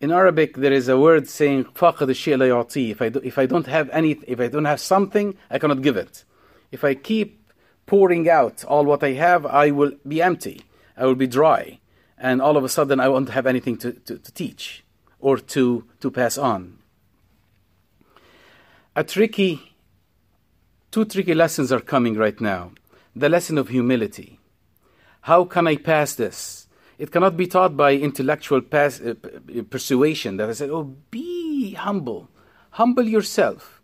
In 0.00 0.12
Arabic, 0.12 0.56
there 0.56 0.72
is 0.72 0.88
a 0.88 0.98
word 0.98 1.28
saying 1.28 1.64
فَقَدْ 1.64 2.08
الشيء 2.08 2.36
لا 2.36 2.48
يعطيه. 2.48 2.90
If 2.90 3.02
I, 3.02 3.08
do, 3.08 3.20
if 3.24 3.38
I 3.38 3.46
don't 3.46 3.66
have 3.66 3.88
any, 3.90 4.18
if 4.26 4.38
I 4.38 4.48
don't 4.48 4.66
have 4.66 4.80
something, 4.80 5.36
I 5.50 5.58
cannot 5.58 5.82
give 5.82 5.96
it. 5.96 6.24
If 6.70 6.84
I 6.84 6.94
keep 6.94 7.52
pouring 7.86 8.28
out 8.28 8.64
all 8.64 8.84
what 8.84 9.02
I 9.02 9.12
have, 9.12 9.46
I 9.46 9.70
will 9.70 9.92
be 10.06 10.20
empty. 10.22 10.62
I 10.96 11.06
will 11.06 11.14
be 11.14 11.26
dry. 11.26 11.80
And 12.23 12.41
all 12.41 12.55
of 12.55 12.63
a 12.63 12.69
sudden, 12.69 13.01
I 13.01 13.09
won't 13.09 13.29
have 13.31 13.45
anything 13.45 13.75
to, 13.79 13.91
to, 13.91 14.17
to 14.17 14.31
teach 14.31 14.85
or 15.19 15.37
to, 15.37 15.83
to 15.99 16.09
pass 16.09 16.37
on. 16.37 16.79
A 18.95 19.03
tricky, 19.03 19.75
two 20.89 21.03
tricky 21.03 21.33
lessons 21.33 21.69
are 21.69 21.81
coming 21.81 22.15
right 22.15 22.39
now. 22.39 22.71
The 23.13 23.27
lesson 23.27 23.57
of 23.57 23.67
humility. 23.67 24.39
How 25.21 25.43
can 25.43 25.67
I 25.67 25.75
pass 25.75 26.15
this? 26.15 26.67
It 26.97 27.11
cannot 27.11 27.35
be 27.35 27.45
taught 27.45 27.75
by 27.75 27.95
intellectual 27.95 28.61
pass, 28.61 29.01
uh, 29.01 29.15
persuasion 29.69 30.37
that 30.37 30.49
I 30.49 30.53
said, 30.53 30.69
oh, 30.69 30.95
be 31.11 31.73
humble, 31.73 32.29
humble 32.71 33.03
yourself, 33.03 33.81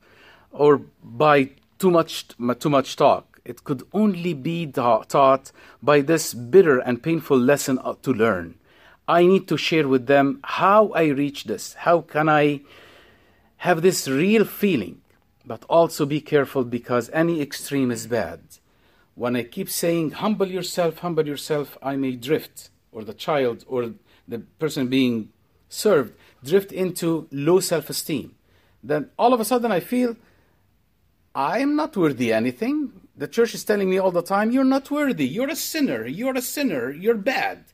or 0.51 0.77
by 1.03 1.49
too 1.77 1.91
much, 1.91 2.27
too 2.59 2.69
much 2.69 2.95
talk. 2.95 3.28
It 3.49 3.63
could 3.63 3.81
only 3.93 4.35
be 4.35 4.67
taught 4.67 5.51
by 5.81 6.01
this 6.01 6.35
bitter 6.35 6.77
and 6.77 7.01
painful 7.01 7.39
lesson 7.39 7.79
uh, 7.79 7.95
to 8.03 8.13
learn. 8.13 8.59
I 9.07 9.25
need 9.25 9.47
to 9.47 9.57
share 9.57 9.87
with 9.87 10.05
them 10.05 10.39
how 10.43 10.89
I 10.89 11.05
reach 11.07 11.45
this. 11.45 11.73
How 11.85 12.01
can 12.01 12.29
I 12.29 12.61
have 13.57 13.81
this 13.81 14.07
real 14.07 14.45
feeling? 14.45 15.01
But 15.47 15.65
also 15.67 16.05
be 16.05 16.21
careful 16.21 16.63
because 16.63 17.09
any 17.11 17.41
extreme 17.41 17.89
is 17.89 18.05
bad. 18.05 18.39
When 19.15 19.35
I 19.35 19.43
keep 19.55 19.67
saying, 19.67 20.11
humble 20.23 20.47
yourself, 20.47 20.99
humble 20.99 21.25
yourself, 21.25 21.75
I 21.81 21.95
may 21.95 22.11
drift 22.11 22.69
or 22.91 23.03
the 23.03 23.15
child 23.15 23.65
or 23.67 23.93
the 24.27 24.39
person 24.59 24.89
being 24.89 25.29
served 25.69 26.13
drift 26.43 26.71
into 26.71 27.27
low 27.31 27.59
self 27.61 27.89
esteem, 27.89 28.35
then 28.83 29.09
all 29.17 29.33
of 29.33 29.39
a 29.39 29.45
sudden 29.45 29.71
I 29.71 29.79
feel 29.79 30.15
I 31.33 31.59
am 31.59 31.75
not 31.75 31.97
worthy 31.97 32.31
anything. 32.31 33.08
The 33.19 33.27
church 33.27 33.53
is 33.53 33.65
telling 33.65 33.89
me 33.89 33.97
all 33.97 34.11
the 34.11 34.21
time, 34.21 34.49
you're 34.49 34.63
not 34.63 34.89
worthy, 34.89 35.27
you're 35.27 35.49
a 35.49 35.55
sinner, 35.55 36.05
you're 36.07 36.37
a 36.37 36.41
sinner, 36.41 36.89
you're 36.89 37.15
bad. 37.15 37.65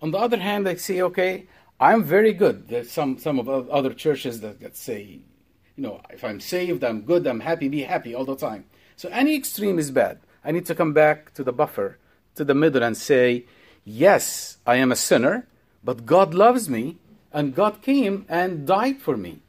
On 0.00 0.12
the 0.12 0.16
other 0.16 0.38
hand, 0.38 0.66
I 0.66 0.76
say, 0.76 1.02
okay, 1.02 1.46
I'm 1.78 2.02
very 2.02 2.32
good. 2.32 2.68
There's 2.68 2.90
some, 2.90 3.18
some 3.18 3.38
of 3.38 3.50
other 3.68 3.92
churches 3.92 4.40
that, 4.40 4.60
that 4.60 4.78
say, 4.78 5.20
you 5.76 5.82
know, 5.82 6.00
if 6.08 6.24
I'm 6.24 6.40
saved, 6.40 6.82
I'm 6.84 7.02
good, 7.02 7.26
I'm 7.26 7.40
happy, 7.40 7.68
be 7.68 7.82
happy 7.82 8.14
all 8.14 8.24
the 8.24 8.34
time. 8.34 8.64
So 8.96 9.10
any 9.10 9.36
extreme 9.36 9.78
is 9.78 9.90
bad. 9.90 10.20
I 10.42 10.52
need 10.52 10.64
to 10.64 10.74
come 10.74 10.94
back 10.94 11.34
to 11.34 11.44
the 11.44 11.52
buffer, 11.52 11.98
to 12.36 12.44
the 12.44 12.54
middle, 12.54 12.82
and 12.82 12.96
say, 12.96 13.44
yes, 13.84 14.56
I 14.66 14.76
am 14.76 14.90
a 14.90 14.96
sinner, 14.96 15.46
but 15.84 16.06
God 16.06 16.32
loves 16.32 16.70
me, 16.70 16.96
and 17.30 17.54
God 17.54 17.82
came 17.82 18.24
and 18.26 18.66
died 18.66 19.02
for 19.02 19.18
me. 19.18 19.40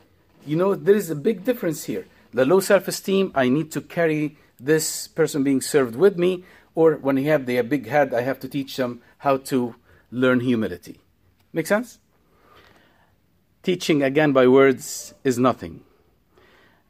You 0.46 0.58
know, 0.58 0.76
there 0.76 0.96
is 0.96 1.10
a 1.10 1.16
big 1.16 1.46
difference 1.46 1.86
here. 1.86 2.08
The 2.34 2.44
low 2.44 2.60
self 2.60 2.90
esteem, 2.90 3.32
I 3.34 3.48
need 3.48 3.72
to 3.72 3.80
carry 3.80 4.36
this 4.60 5.08
person 5.08 5.44
being 5.44 5.62
served 5.62 5.96
with 5.96 6.18
me, 6.18 6.44
or 6.76 6.96
when 6.96 7.16
they 7.16 7.24
have 7.24 7.46
the 7.46 7.62
big 7.62 7.88
head, 7.88 8.14
I 8.14 8.22
have 8.22 8.40
to 8.42 8.48
teach 8.48 8.78
them 8.78 9.02
how 9.20 9.38
to 9.38 9.76
learn 10.12 10.40
humility. 10.40 11.00
Make 11.54 11.68
sense? 11.68 12.00
Teaching 13.64 14.04
again 14.04 14.32
by 14.32 14.48
words 14.48 15.14
is 15.24 15.38
nothing. 15.38 15.82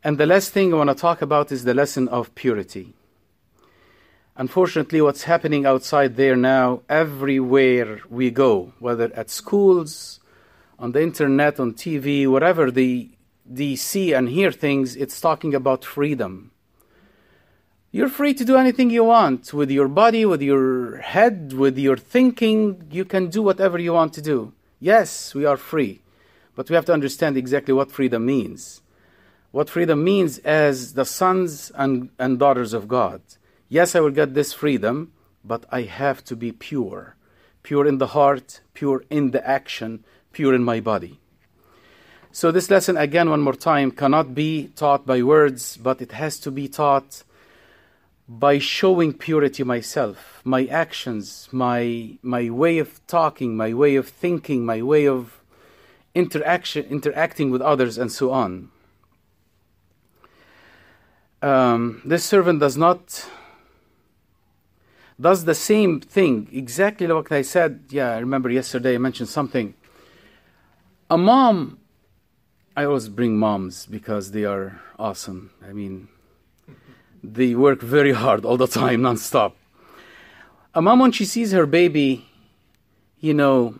And 0.04 0.18
the 0.18 0.26
last 0.26 0.52
thing 0.52 0.74
I 0.74 0.78
want 0.78 0.90
to 0.90 0.96
talk 0.96 1.22
about 1.22 1.52
is 1.52 1.64
the 1.64 1.74
lesson 1.74 2.08
of 2.08 2.34
purity. 2.36 2.94
Unfortunately, 4.38 5.02
what's 5.02 5.24
happening 5.24 5.66
outside 5.66 6.16
there 6.16 6.38
now, 6.38 6.82
everywhere 6.88 8.00
we 8.10 8.32
go, 8.32 8.72
whether 8.80 9.12
at 9.14 9.30
schools, 9.30 10.22
on 10.78 10.94
the 10.94 11.02
internet, 11.02 11.60
on 11.60 11.74
TV, 11.74 12.26
wherever 12.26 12.72
they, 12.72 13.10
they 13.46 13.76
see 13.76 14.14
and 14.14 14.30
hear 14.30 14.52
things, 14.52 14.96
it's 14.96 15.20
talking 15.20 15.54
about 15.54 15.84
freedom. 15.84 16.52
You're 17.92 18.10
free 18.10 18.36
to 18.36 18.46
do 18.46 18.56
anything 18.56 18.92
you 18.92 19.04
want 19.04 19.52
with 19.52 19.72
your 19.72 19.88
body, 19.88 20.24
with 20.24 20.44
your 20.44 20.98
head, 20.98 21.54
with 21.54 21.76
your 21.76 21.98
thinking. 21.98 22.84
You 22.92 23.04
can 23.04 23.30
do 23.30 23.42
whatever 23.42 23.80
you 23.80 23.94
want 23.94 24.14
to 24.14 24.22
do. 24.22 24.54
Yes, 24.80 25.34
we 25.34 25.44
are 25.44 25.58
free, 25.58 26.02
but 26.56 26.70
we 26.70 26.76
have 26.76 26.86
to 26.86 26.94
understand 26.94 27.36
exactly 27.36 27.74
what 27.74 27.92
freedom 27.92 28.28
means. 28.28 28.82
What 29.50 29.72
freedom 29.72 30.04
means 30.04 30.38
as 30.40 30.94
the 30.94 31.04
sons 31.04 31.72
and, 31.74 32.10
and 32.20 32.38
daughters 32.38 32.74
of 32.74 32.88
God. 32.88 33.22
Yes, 33.70 33.96
I 33.96 34.02
will 34.02 34.12
get 34.12 34.36
this 34.36 34.54
freedom, 34.54 35.12
but 35.44 35.66
I 35.72 35.82
have 35.82 36.24
to 36.26 36.36
be 36.36 36.52
pure. 36.52 37.16
Pure 37.64 37.88
in 37.88 37.98
the 37.98 38.08
heart, 38.08 38.62
pure 38.76 39.04
in 39.10 39.32
the 39.32 39.46
action, 39.48 40.06
pure 40.32 40.54
in 40.54 40.64
my 40.64 40.80
body. 40.80 41.20
So, 42.32 42.52
this 42.52 42.70
lesson, 42.70 42.98
again, 42.98 43.32
one 43.32 43.42
more 43.42 43.56
time, 43.56 43.90
cannot 43.90 44.36
be 44.36 44.68
taught 44.76 45.08
by 45.08 45.24
words, 45.24 45.76
but 45.78 46.04
it 46.04 46.12
has 46.12 46.38
to 46.42 46.52
be 46.52 46.68
taught 46.68 47.24
by 48.30 48.60
showing 48.60 49.12
purity 49.12 49.64
myself, 49.64 50.40
my 50.44 50.66
actions, 50.68 51.50
my, 51.52 52.16
my 52.22 52.48
way 52.48 52.78
of 52.78 53.06
talking, 53.08 53.58
my 53.58 53.74
way 53.74 53.96
of 53.96 54.08
thinking, 54.08 54.64
my 54.64 54.84
way 54.84 55.08
of 55.08 55.42
interaction, 56.14 56.86
interacting 56.86 57.50
with 57.50 57.60
others, 57.60 57.98
and 57.98 58.12
so 58.12 58.32
on. 58.32 58.70
Um, 61.42 62.04
this 62.06 62.24
servant 62.24 62.60
does 62.60 62.78
not 62.78 63.28
does 65.20 65.46
the 65.46 65.56
same 65.56 66.00
thing 66.00 66.48
exactly 66.52 67.08
like 67.08 67.32
I 67.32 67.42
said. 67.42 67.86
Yeah, 67.90 68.12
I 68.12 68.20
remember 68.20 68.50
yesterday 68.50 68.96
I 68.96 69.00
mentioned 69.00 69.30
something. 69.30 69.74
A 71.10 71.18
mom, 71.18 71.80
I 72.76 72.86
always 72.86 73.10
bring 73.10 73.38
moms 73.38 73.86
because 73.86 74.32
they 74.32 74.46
are 74.46 74.82
awesome. 74.98 75.52
I 75.68 75.74
mean, 75.74 76.10
they 77.24 77.56
work 77.56 77.82
very 77.82 78.12
hard 78.12 78.46
all 78.46 78.58
the 78.58 78.68
time, 78.68 79.02
nonstop. 79.08 79.54
A 80.74 80.82
mom, 80.82 81.00
when 81.00 81.12
she 81.12 81.26
sees 81.26 81.52
her 81.52 81.66
baby, 81.66 82.26
you 83.20 83.34
know, 83.34 83.76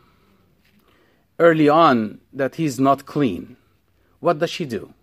early 1.38 1.70
on 1.70 2.20
that 2.34 2.56
he's 2.56 2.80
not 2.80 3.06
clean, 3.06 3.56
what 4.20 4.40
does 4.40 4.50
she 4.50 4.66
do? 4.66 4.94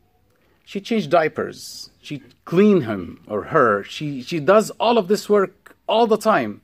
She 0.64 0.80
changes 0.80 1.06
diapers. 1.06 1.90
She 2.02 2.22
clean 2.44 2.82
him 2.82 3.20
or 3.26 3.44
her. 3.44 3.84
She 3.84 4.20
she 4.22 4.40
does 4.40 4.70
all 4.78 4.98
of 4.98 5.08
this 5.08 5.28
work 5.28 5.76
all 5.86 6.06
the 6.06 6.18
time, 6.18 6.60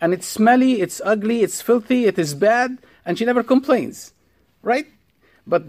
and 0.00 0.12
it's 0.12 0.26
smelly, 0.26 0.80
it's 0.80 1.00
ugly, 1.04 1.42
it's 1.42 1.62
filthy, 1.62 2.06
it 2.06 2.18
is 2.18 2.34
bad, 2.34 2.78
and 3.06 3.16
she 3.16 3.24
never 3.24 3.42
complains, 3.42 4.12
right? 4.62 4.86
But 5.46 5.62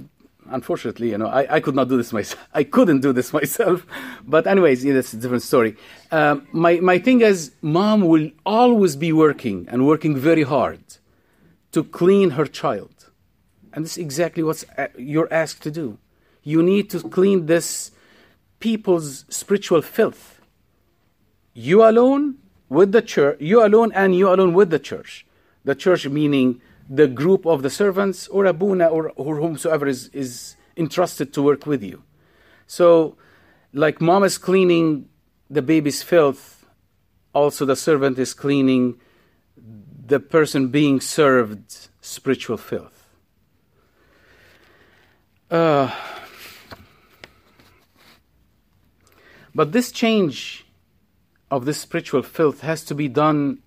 unfortunately, 0.49 1.11
you 1.11 1.17
know, 1.17 1.27
I, 1.27 1.55
I 1.55 1.59
could 1.59 1.75
not 1.75 1.89
do 1.89 1.97
this 1.97 2.13
myself. 2.19 2.47
I 2.53 2.63
couldn't 2.63 3.01
do 3.01 3.13
this 3.13 3.33
myself. 3.33 3.85
But 4.25 4.47
anyways, 4.47 4.83
yeah, 4.83 4.93
that's 4.93 5.13
a 5.13 5.17
different 5.17 5.43
story. 5.43 5.75
Um, 6.11 6.47
my 6.51 6.79
my 6.79 6.99
thing 6.99 7.21
is, 7.21 7.51
mom 7.61 8.01
will 8.01 8.31
always 8.45 8.95
be 8.95 9.11
working 9.11 9.67
and 9.69 9.85
working 9.85 10.15
very 10.15 10.43
hard 10.43 10.83
to 11.71 11.83
clean 11.83 12.31
her 12.31 12.45
child, 12.45 13.09
and 13.73 13.83
this 13.85 13.93
is 13.93 13.97
exactly 13.97 14.43
what 14.43 14.63
uh, 14.77 14.87
you're 14.97 15.31
asked 15.31 15.61
to 15.63 15.71
do. 15.71 15.97
You 16.43 16.61
need 16.61 16.89
to 16.91 16.99
clean 17.01 17.47
this 17.47 17.91
people's 18.59 19.25
spiritual 19.29 19.81
filth. 19.81 20.39
You 21.53 21.83
alone 21.83 22.35
with 22.69 22.91
the 22.91 23.01
church, 23.01 23.37
you 23.39 23.65
alone 23.65 23.91
and 23.93 24.15
you 24.15 24.29
alone 24.29 24.53
with 24.53 24.69
the 24.69 24.79
church. 24.79 25.25
The 25.63 25.75
church 25.75 26.07
meaning 26.07 26.61
the 26.89 27.07
group 27.07 27.45
of 27.45 27.63
the 27.63 27.69
servants 27.69 28.27
or 28.27 28.45
Abuna 28.45 28.87
or, 28.87 29.11
or 29.15 29.37
whomsoever 29.37 29.87
is, 29.87 30.09
is 30.09 30.55
entrusted 30.77 31.33
to 31.33 31.41
work 31.41 31.65
with 31.65 31.83
you. 31.83 32.03
So, 32.67 33.17
like 33.73 33.99
mom 34.01 34.23
is 34.23 34.37
cleaning 34.37 35.09
the 35.49 35.61
baby's 35.61 36.01
filth, 36.01 36.65
also 37.33 37.65
the 37.65 37.75
servant 37.75 38.17
is 38.17 38.33
cleaning 38.33 38.99
the 40.07 40.19
person 40.19 40.69
being 40.69 40.99
served 41.01 41.89
spiritual 42.01 42.57
filth. 42.57 43.09
Uh, 45.49 45.91
but 49.53 49.71
this 49.71 49.91
change 49.91 50.65
of 51.51 51.65
this 51.65 51.79
spiritual 51.79 52.23
filth 52.23 52.61
has 52.61 52.83
to 52.83 52.95
be 52.95 53.07
done 53.07 53.59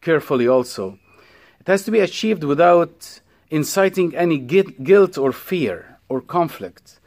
carefully 0.00 0.46
also 0.46 0.98
it 1.68 1.72
has 1.72 1.84
to 1.84 1.90
be 1.90 2.00
achieved 2.00 2.44
without 2.44 3.20
inciting 3.50 4.16
any 4.16 4.38
guilt 4.38 5.18
or 5.18 5.32
fear 5.32 5.98
or 6.08 6.22
conflict. 6.22 6.98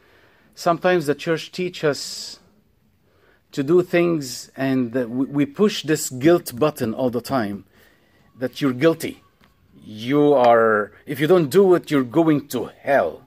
Sometimes 0.54 1.08
the 1.08 1.16
church 1.16 1.52
teaches 1.52 1.84
us 1.84 2.40
to 3.54 3.64
do 3.64 3.82
things 3.82 4.52
and 4.56 4.94
we 5.10 5.48
push 5.48 5.82
this 5.82 6.12
guilt 6.12 6.56
button 6.60 6.94
all 6.94 7.10
the 7.10 7.22
time 7.22 7.66
that 8.38 8.62
you're 8.62 8.72
guilty. 8.72 9.24
You 9.84 10.34
are, 10.34 10.92
if 11.08 11.20
you 11.20 11.26
don't 11.26 11.50
do 11.50 11.74
it, 11.74 11.90
you're 11.90 12.04
going 12.04 12.48
to 12.50 12.70
hell. 12.82 13.24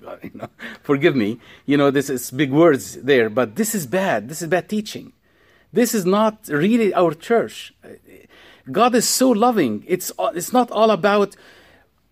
Forgive 0.84 1.16
me, 1.16 1.40
you 1.66 1.76
know, 1.76 1.90
this 1.90 2.08
is 2.08 2.30
big 2.30 2.52
words 2.52 3.02
there, 3.02 3.28
but 3.28 3.56
this 3.56 3.74
is 3.74 3.88
bad. 3.88 4.28
This 4.28 4.42
is 4.42 4.46
bad 4.46 4.68
teaching. 4.68 5.12
This 5.72 5.92
is 5.92 6.06
not 6.06 6.46
really 6.46 6.94
our 6.94 7.14
church. 7.14 7.74
God 8.70 8.94
is 8.94 9.08
so 9.08 9.30
loving. 9.30 9.84
It's, 9.86 10.12
it's 10.34 10.52
not 10.52 10.70
all 10.70 10.90
about 10.90 11.36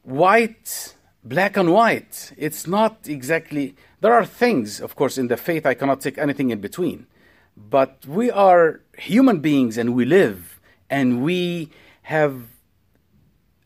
white, 0.02 0.94
black 1.22 1.56
and 1.56 1.72
white. 1.72 2.32
It's 2.36 2.66
not 2.66 3.06
exactly. 3.06 3.76
There 4.00 4.12
are 4.12 4.24
things, 4.24 4.80
of 4.80 4.96
course, 4.96 5.18
in 5.18 5.28
the 5.28 5.36
faith, 5.36 5.66
I 5.66 5.74
cannot 5.74 6.00
take 6.00 6.18
anything 6.18 6.50
in 6.50 6.60
between. 6.60 7.06
But 7.56 8.04
we 8.06 8.30
are 8.30 8.80
human 8.98 9.40
beings 9.40 9.76
and 9.76 9.94
we 9.94 10.04
live 10.04 10.60
and 10.88 11.22
we 11.22 11.70
have 12.02 12.42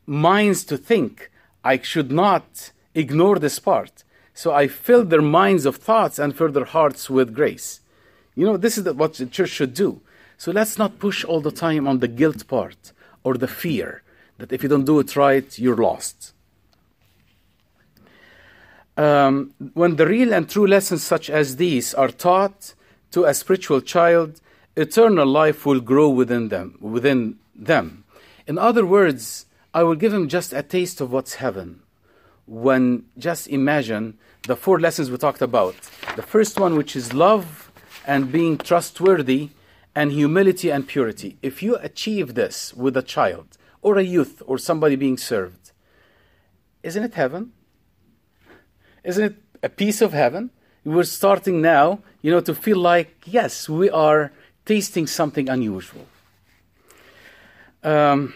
minds 0.06 0.64
to 0.64 0.76
think. 0.76 1.30
I 1.62 1.78
should 1.80 2.12
not 2.12 2.72
ignore 2.94 3.38
this 3.38 3.58
part. 3.58 4.04
So 4.34 4.52
I 4.52 4.68
fill 4.68 5.04
their 5.04 5.22
minds 5.22 5.64
of 5.64 5.76
thoughts 5.76 6.18
and 6.18 6.36
fill 6.36 6.50
their 6.50 6.64
hearts 6.64 7.08
with 7.08 7.34
grace. 7.34 7.80
You 8.34 8.44
know, 8.46 8.56
this 8.56 8.76
is 8.76 8.84
what 8.92 9.14
the 9.14 9.26
church 9.26 9.50
should 9.50 9.74
do. 9.74 10.02
So 10.44 10.52
let's 10.52 10.76
not 10.76 10.98
push 10.98 11.24
all 11.24 11.40
the 11.40 11.50
time 11.50 11.88
on 11.88 12.00
the 12.00 12.06
guilt 12.20 12.46
part 12.48 12.92
or 13.22 13.32
the 13.32 13.48
fear 13.48 14.02
that 14.36 14.52
if 14.52 14.62
you 14.62 14.68
don't 14.68 14.84
do 14.84 14.98
it 14.98 15.16
right, 15.16 15.58
you're 15.58 15.82
lost. 15.90 16.34
Um, 18.98 19.54
when 19.72 19.96
the 19.96 20.06
real 20.06 20.34
and 20.34 20.46
true 20.46 20.66
lessons 20.66 21.02
such 21.02 21.30
as 21.30 21.56
these 21.56 21.94
are 21.94 22.10
taught 22.10 22.74
to 23.12 23.24
a 23.24 23.32
spiritual 23.32 23.80
child, 23.80 24.42
eternal 24.76 25.24
life 25.24 25.64
will 25.64 25.80
grow 25.80 26.10
within 26.10 26.50
them. 26.50 26.76
Within 26.78 27.38
them. 27.54 28.04
In 28.46 28.58
other 28.58 28.84
words, 28.84 29.46
I 29.72 29.82
will 29.82 29.94
give 29.94 30.12
him 30.12 30.28
just 30.28 30.52
a 30.52 30.62
taste 30.62 31.00
of 31.00 31.10
what's 31.10 31.36
heaven. 31.36 31.80
When 32.46 33.06
just 33.16 33.48
imagine 33.48 34.18
the 34.42 34.56
four 34.56 34.78
lessons 34.78 35.10
we 35.10 35.16
talked 35.16 35.40
about. 35.40 35.74
The 36.16 36.28
first 36.34 36.60
one, 36.60 36.76
which 36.76 36.94
is 36.94 37.14
love 37.14 37.72
and 38.06 38.30
being 38.30 38.58
trustworthy 38.58 39.48
and 39.94 40.12
humility 40.12 40.70
and 40.70 40.86
purity. 40.86 41.36
If 41.42 41.62
you 41.62 41.76
achieve 41.76 42.34
this 42.34 42.74
with 42.74 42.96
a 42.96 43.02
child 43.02 43.56
or 43.82 43.98
a 43.98 44.02
youth 44.02 44.42
or 44.46 44.58
somebody 44.58 44.96
being 44.96 45.16
served, 45.16 45.72
isn't 46.82 47.02
it 47.02 47.14
heaven? 47.14 47.52
Isn't 49.04 49.24
it 49.24 49.36
a 49.62 49.68
piece 49.68 50.00
of 50.00 50.12
heaven? 50.12 50.50
We're 50.84 51.04
starting 51.04 51.62
now, 51.62 52.00
you 52.20 52.30
know, 52.30 52.40
to 52.40 52.54
feel 52.54 52.78
like, 52.78 53.22
yes, 53.24 53.68
we 53.68 53.88
are 53.88 54.32
tasting 54.66 55.06
something 55.06 55.48
unusual. 55.48 56.06
Um, 57.82 58.34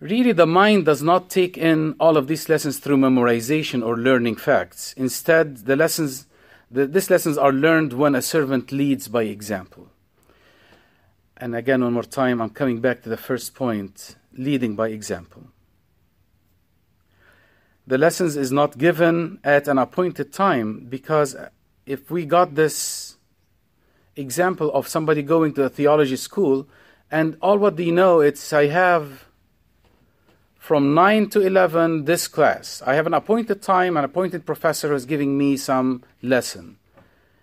Really, 0.00 0.32
the 0.32 0.46
mind 0.46 0.84
does 0.84 1.02
not 1.02 1.30
take 1.30 1.56
in 1.56 1.94
all 2.00 2.16
of 2.16 2.26
these 2.26 2.48
lessons 2.48 2.78
through 2.78 2.96
memorization 2.96 3.84
or 3.84 3.96
learning 3.96 4.36
facts. 4.36 4.92
Instead, 4.96 5.58
the 5.58 5.76
lessons, 5.76 6.26
the, 6.70 6.86
these 6.86 7.10
lessons 7.10 7.38
are 7.38 7.52
learned 7.52 7.92
when 7.92 8.14
a 8.14 8.22
servant 8.22 8.72
leads 8.72 9.08
by 9.08 9.22
example. 9.22 9.88
And 11.36 11.54
again, 11.54 11.82
one 11.82 11.92
more 11.92 12.02
time, 12.02 12.40
I'm 12.40 12.50
coming 12.50 12.80
back 12.80 13.02
to 13.02 13.08
the 13.08 13.16
first 13.16 13.54
point 13.54 14.16
leading 14.36 14.76
by 14.76 14.88
example. 14.88 15.44
The 17.86 17.98
lessons 17.98 18.36
is 18.36 18.50
not 18.50 18.78
given 18.78 19.38
at 19.44 19.68
an 19.68 19.78
appointed 19.78 20.32
time 20.32 20.86
because 20.88 21.36
if 21.86 22.10
we 22.10 22.24
got 22.24 22.54
this 22.54 23.16
example 24.16 24.72
of 24.72 24.88
somebody 24.88 25.22
going 25.22 25.52
to 25.54 25.64
a 25.64 25.68
theology 25.68 26.16
school 26.16 26.66
and 27.10 27.36
all 27.42 27.58
what 27.58 27.76
they 27.76 27.90
know 27.90 28.20
it's 28.20 28.52
I 28.52 28.66
have 28.68 29.26
from 30.64 30.94
9 30.94 31.28
to 31.28 31.42
11 31.42 32.06
this 32.06 32.26
class. 32.26 32.82
I 32.86 32.94
have 32.94 33.06
an 33.06 33.12
appointed 33.12 33.60
time, 33.60 33.98
an 33.98 34.04
appointed 34.04 34.46
professor 34.46 34.88
who's 34.88 35.04
giving 35.04 35.36
me 35.36 35.58
some 35.58 36.02
lesson. 36.22 36.78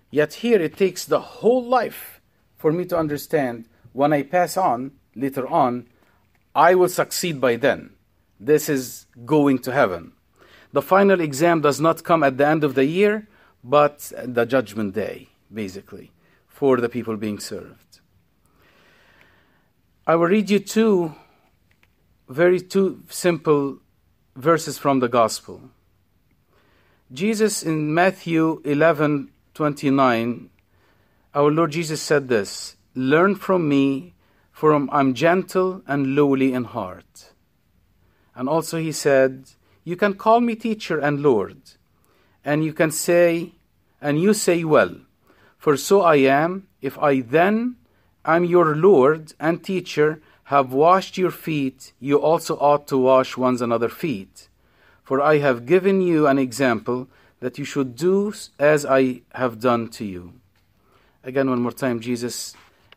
Yet 0.09 0.33
here 0.41 0.59
it 0.59 0.75
takes 0.75 1.05
the 1.05 1.19
whole 1.19 1.63
life 1.63 2.19
for 2.57 2.71
me 2.71 2.83
to 2.85 2.97
understand 2.97 3.65
when 3.93 4.11
I 4.11 4.23
pass 4.23 4.57
on 4.57 4.93
later 5.15 5.45
on, 5.45 5.85
I 6.55 6.73
will 6.73 6.89
succeed 6.89 7.39
by 7.39 7.57
then. 7.57 7.91
This 8.39 8.67
is 8.67 9.05
going 9.23 9.59
to 9.59 9.71
heaven. 9.71 10.13
The 10.73 10.81
final 10.81 11.21
exam 11.21 11.61
does 11.61 11.79
not 11.79 12.03
come 12.03 12.23
at 12.23 12.39
the 12.39 12.47
end 12.47 12.63
of 12.63 12.73
the 12.73 12.85
year, 12.85 13.27
but 13.63 14.11
the 14.17 14.45
judgment 14.45 14.95
day, 14.95 15.29
basically, 15.53 16.09
for 16.47 16.77
the 16.77 16.89
people 16.89 17.17
being 17.17 17.37
served. 17.37 17.99
I 20.07 20.15
will 20.15 20.25
read 20.25 20.49
you 20.49 20.57
two 20.57 21.13
very 22.31 22.61
two 22.61 23.03
simple 23.09 23.77
verses 24.37 24.77
from 24.77 24.99
the 24.99 25.09
gospel. 25.09 25.61
Jesus 27.11 27.61
in 27.61 27.93
Matthew 27.93 28.61
11:29 28.63 30.49
our 31.33 31.51
Lord 31.51 31.71
Jesus 31.71 32.01
said 32.01 32.29
this, 32.29 32.77
"Learn 32.95 33.35
from 33.35 33.67
me, 33.67 34.13
for 34.51 34.71
I'm 34.73 35.13
gentle 35.13 35.81
and 35.85 36.15
lowly 36.15 36.53
in 36.53 36.63
heart." 36.63 37.33
And 38.33 38.47
also 38.47 38.77
he 38.77 38.93
said, 38.93 39.51
"You 39.83 39.97
can 39.97 40.13
call 40.13 40.39
me 40.39 40.55
teacher 40.55 40.99
and 40.99 41.21
Lord, 41.21 41.61
and 42.45 42.63
you 42.63 42.73
can 42.73 42.91
say 42.91 43.55
and 44.01 44.19
you 44.21 44.33
say 44.33 44.63
well, 44.63 44.95
for 45.57 45.75
so 45.77 46.01
I 46.01 46.15
am, 46.15 46.67
if 46.81 46.97
I 46.97 47.21
then 47.21 47.75
am 48.23 48.45
your 48.45 48.75
Lord 48.75 49.33
and 49.39 49.63
teacher 49.63 50.21
have 50.51 50.73
washed 50.73 51.17
your 51.17 51.31
feet, 51.31 51.93
you 52.01 52.19
also 52.19 52.57
ought 52.57 52.85
to 52.85 52.97
wash 52.97 53.37
one's 53.37 53.61
another's 53.61 53.93
feet. 53.93 54.49
For 55.01 55.21
I 55.21 55.37
have 55.37 55.65
given 55.65 56.01
you 56.01 56.27
an 56.27 56.37
example 56.37 57.07
that 57.39 57.57
you 57.57 57.63
should 57.63 57.95
do 57.95 58.33
as 58.59 58.85
I 58.85 59.21
have 59.33 59.61
done 59.61 59.87
to 59.91 60.03
you. 60.03 60.33
Again, 61.23 61.49
one 61.49 61.61
more 61.61 61.71
time, 61.71 62.01
Jesus, 62.01 62.53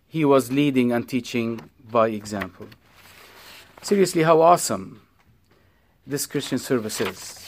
he 0.08 0.24
was 0.24 0.50
leading 0.50 0.90
and 0.90 1.08
teaching 1.08 1.70
by 1.88 2.08
example. 2.08 2.66
Seriously, 3.82 4.24
how 4.24 4.40
awesome 4.40 5.02
this 6.04 6.26
Christian 6.26 6.58
service 6.58 7.00
is. 7.00 7.38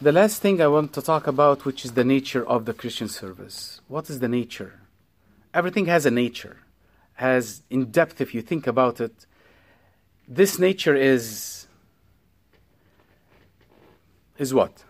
The 0.00 0.12
last 0.12 0.40
thing 0.40 0.62
I 0.62 0.68
want 0.68 0.94
to 0.94 1.02
talk 1.02 1.26
about, 1.26 1.66
which 1.66 1.84
is 1.84 1.92
the 1.92 2.02
nature 2.02 2.46
of 2.48 2.64
the 2.64 2.72
Christian 2.72 3.08
service. 3.08 3.82
What 3.88 4.08
is 4.08 4.20
the 4.20 4.28
nature? 4.40 4.80
Everything 5.52 5.84
has 5.84 6.06
a 6.06 6.10
nature, 6.10 6.61
has 7.22 7.62
in 7.70 7.82
depth, 7.90 8.20
if 8.20 8.34
you 8.34 8.42
think 8.42 8.66
about 8.66 9.00
it. 9.00 9.26
This 10.28 10.58
nature 10.58 10.96
is 11.12 11.66
is 14.38 14.52
what? 14.52 14.84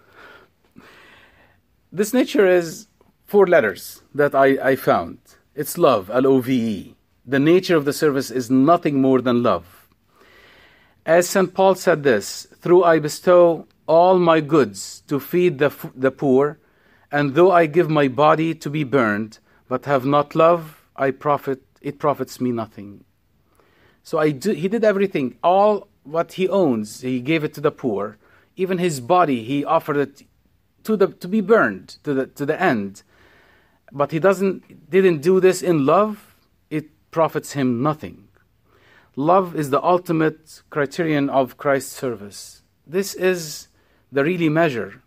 This 2.00 2.14
nature 2.20 2.46
is 2.46 2.86
four 3.32 3.46
letters 3.46 4.02
that 4.14 4.34
I, 4.34 4.48
I 4.70 4.76
found. 4.76 5.18
It's 5.54 5.76
love, 5.76 6.10
L 6.10 6.26
O 6.26 6.40
V 6.40 6.50
E. 6.76 6.96
The 7.34 7.44
nature 7.52 7.76
of 7.76 7.84
the 7.84 7.92
service 7.92 8.30
is 8.30 8.50
nothing 8.50 9.00
more 9.06 9.20
than 9.20 9.42
love. 9.42 9.66
As 11.04 11.28
St. 11.28 11.52
Paul 11.52 11.74
said 11.74 12.02
this, 12.02 12.46
through 12.62 12.84
I 12.84 12.98
bestow 12.98 13.66
all 13.86 14.18
my 14.18 14.40
goods 14.40 15.02
to 15.08 15.20
feed 15.20 15.58
the, 15.58 15.70
the 15.94 16.10
poor, 16.10 16.58
and 17.10 17.34
though 17.34 17.52
I 17.52 17.66
give 17.66 17.90
my 17.90 18.08
body 18.08 18.54
to 18.54 18.70
be 18.70 18.84
burned, 18.84 19.38
but 19.68 19.84
have 19.84 20.06
not 20.06 20.34
love, 20.34 20.62
I 20.96 21.10
profit, 21.10 21.62
it 21.82 21.98
profits 21.98 22.40
me 22.40 22.52
nothing. 22.52 23.04
So 24.02 24.18
I 24.18 24.30
do, 24.30 24.52
he 24.52 24.68
did 24.68 24.84
everything. 24.84 25.36
All 25.42 25.88
what 26.04 26.32
he 26.32 26.48
owns, 26.48 27.00
he 27.02 27.20
gave 27.20 27.44
it 27.44 27.54
to 27.54 27.60
the 27.60 27.70
poor. 27.70 28.18
Even 28.56 28.78
his 28.78 29.00
body, 29.00 29.44
he 29.44 29.64
offered 29.64 29.96
it 29.96 30.22
to, 30.84 30.96
the, 30.96 31.08
to 31.08 31.28
be 31.28 31.40
burned 31.40 31.96
to 32.04 32.14
the, 32.14 32.26
to 32.26 32.44
the 32.44 32.60
end. 32.60 33.02
But 33.92 34.10
he 34.10 34.18
doesn't, 34.18 34.90
didn't 34.90 35.20
do 35.20 35.40
this 35.40 35.62
in 35.62 35.86
love. 35.86 36.34
It 36.70 36.90
profits 37.10 37.52
him 37.52 37.82
nothing. 37.82 38.28
Love 39.14 39.54
is 39.54 39.70
the 39.70 39.82
ultimate 39.82 40.62
criterion 40.70 41.28
of 41.28 41.58
Christ's 41.58 41.92
service. 41.92 42.62
This 42.86 43.14
is 43.14 43.68
the 44.10 44.24
really 44.24 44.48
measure. 44.48 45.01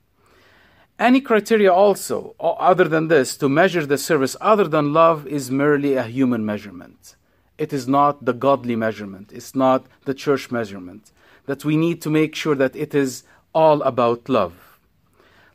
Any 0.97 1.19
criteria 1.19 1.73
also, 1.73 2.35
other 2.39 2.85
than 2.85 3.09
this, 3.09 3.35
to 3.37 3.49
measure 3.49 3.85
the 3.85 3.97
service 3.97 4.37
other 4.39 4.67
than 4.67 4.93
love 4.93 5.27
is 5.27 5.51
merely 5.51 5.95
a 5.95 6.03
human 6.03 6.45
measurement. 6.45 7.15
It 7.57 7.73
is 7.73 7.87
not 7.87 8.23
the 8.23 8.33
godly 8.33 8.75
measurement. 8.75 9.31
It's 9.33 9.55
not 9.55 9.87
the 10.05 10.13
church 10.13 10.51
measurement. 10.51 11.11
That 11.47 11.65
we 11.65 11.75
need 11.75 12.01
to 12.03 12.09
make 12.09 12.33
sure 12.33 12.55
that 12.55 12.75
it 12.75 12.95
is 12.95 13.23
all 13.53 13.81
about 13.81 14.29
love. 14.29 14.79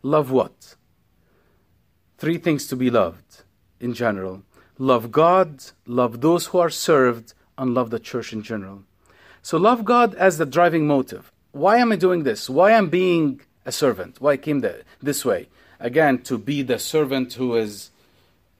Love 0.02 0.30
what? 0.30 0.76
Three 2.18 2.38
things 2.38 2.66
to 2.68 2.76
be 2.76 2.90
loved 2.90 3.44
in 3.80 3.94
general 3.94 4.42
love 4.78 5.12
God, 5.12 5.62
love 5.86 6.22
those 6.22 6.46
who 6.46 6.58
are 6.58 6.70
served, 6.70 7.34
and 7.58 7.74
love 7.74 7.90
the 7.90 7.98
church 7.98 8.32
in 8.32 8.42
general. 8.42 8.82
So 9.42 9.58
love 9.58 9.84
God 9.84 10.14
as 10.14 10.38
the 10.38 10.46
driving 10.46 10.86
motive. 10.86 11.30
Why 11.52 11.76
am 11.76 11.92
I 11.92 11.96
doing 11.96 12.22
this? 12.22 12.48
Why 12.48 12.72
am 12.72 12.86
I 12.86 12.88
being 12.88 13.40
a 13.64 13.72
servant? 13.72 14.20
Why 14.20 14.36
came 14.36 14.60
the, 14.60 14.82
this 15.02 15.24
way? 15.24 15.48
Again, 15.78 16.22
to 16.22 16.38
be 16.38 16.62
the 16.62 16.78
servant 16.78 17.34
who 17.34 17.56
is, 17.56 17.90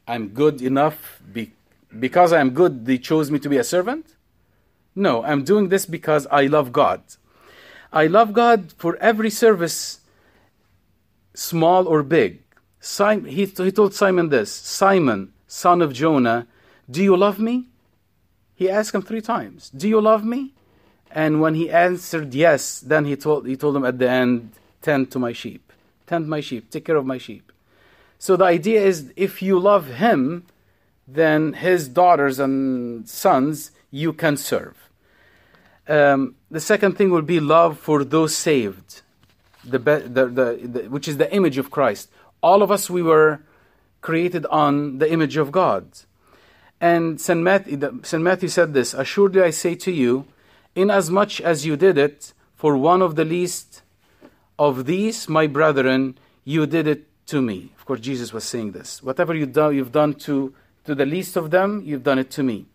I'm 0.07 0.29
good 0.29 0.63
enough. 0.63 1.21
Be, 1.33 1.53
because 1.99 2.33
I'm 2.33 2.51
good, 2.51 2.87
they 2.87 2.99
chose 2.99 3.31
me 3.31 3.39
to 3.41 3.49
be 3.49 3.59
a 3.59 3.65
servant? 3.65 4.15
No, 4.95 5.23
I'm 5.23 5.45
doing 5.45 5.69
this 5.69 5.87
because 5.87 6.27
I 6.31 6.47
love 6.47 6.73
God. 6.73 7.03
I 7.93 8.07
love 8.07 8.33
God 8.33 8.73
for 8.79 8.97
every 8.97 9.31
service, 9.31 10.01
small 11.35 11.87
or 11.87 12.03
big. 12.03 12.43
Simon, 12.81 13.31
he, 13.31 13.45
he 13.45 13.73
told 13.73 13.95
Simon 13.95 14.29
this 14.31 14.53
Simon, 14.53 15.33
son 15.47 15.83
of 15.83 15.93
Jonah, 15.93 16.47
do 16.91 17.03
you 17.03 17.17
love 17.17 17.39
me? 17.39 17.67
He 18.55 18.71
asked 18.71 18.95
him 18.95 19.03
three 19.03 19.21
times, 19.21 19.71
Do 19.71 19.89
you 19.89 20.01
love 20.01 20.25
me? 20.25 20.53
And 21.11 21.41
when 21.41 21.55
he 21.55 21.71
answered 21.71 22.35
yes, 22.35 22.81
then 22.81 23.05
he 23.05 23.17
told, 23.17 23.47
he 23.47 23.57
told 23.57 23.77
him 23.77 23.85
at 23.85 23.99
the 23.99 24.09
end, 24.09 24.53
Tend 24.83 25.11
to 25.12 25.19
my 25.19 25.33
sheep. 25.33 25.73
Tend 26.07 26.29
my 26.29 26.40
sheep. 26.40 26.71
Take 26.71 26.85
care 26.85 26.97
of 26.97 27.07
my 27.07 27.19
sheep. 27.19 27.53
So 28.19 28.37
the 28.37 28.45
idea 28.45 28.83
is 28.83 29.12
if 29.16 29.43
you 29.43 29.59
love 29.59 29.87
him, 29.87 30.45
then 31.09 31.55
his 31.55 31.88
daughters 31.88 32.38
and 32.38 33.09
sons 33.09 33.71
you 33.90 34.12
can 34.12 34.37
serve. 34.37 34.77
Um, 35.88 36.37
the 36.51 36.61
second 36.61 36.97
thing 36.97 37.11
will 37.11 37.23
be 37.23 37.40
love 37.40 37.79
for 37.79 38.05
those 38.05 38.37
saved, 38.37 39.03
the, 39.64 39.79
the, 39.79 39.99
the, 40.09 40.61
the, 40.62 40.81
which 40.88 41.09
is 41.09 41.16
the 41.16 41.33
image 41.35 41.59
of 41.59 41.71
Christ. 41.71 42.11
All 42.43 42.62
of 42.62 42.71
us, 42.71 42.88
we 42.88 43.03
were 43.03 43.40
created 44.01 44.47
on 44.47 44.99
the 44.99 45.11
image 45.11 45.37
of 45.37 45.51
God. 45.51 45.87
And 46.81 47.21
St. 47.21 47.40
Matthew, 47.40 48.01
St. 48.03 48.23
Matthew 48.23 48.49
said 48.49 48.73
this 48.73 48.95
Assuredly 48.95 49.43
I 49.43 49.51
say 49.51 49.75
to 49.77 49.90
you, 49.90 50.27
inasmuch 50.75 51.40
as 51.40 51.66
you 51.66 51.77
did 51.77 51.99
it 51.99 52.33
for 52.55 52.77
one 52.77 53.03
of 53.03 53.16
the 53.16 53.25
least 53.25 53.83
of 54.61 54.85
these, 54.85 55.27
my 55.27 55.46
brethren, 55.46 56.18
you 56.44 56.66
did 56.66 56.87
it 56.87 57.09
to 57.29 57.40
me. 57.40 57.73
Of 57.79 57.87
course, 57.87 58.01
Jesus 58.01 58.31
was 58.35 58.44
saying 58.44 58.73
this. 58.73 59.03
Whatever 59.03 59.35
you 59.35 59.46
do, 59.46 59.70
you've 59.70 59.90
done 59.90 60.12
to, 60.27 60.55
to 60.85 60.94
the 60.94 61.07
least 61.07 61.35
of 61.35 61.51
them, 61.51 61.83
you've 61.83 62.03
done 62.03 62.18
it 62.18 62.31
to 62.33 62.42
me. 62.42 62.66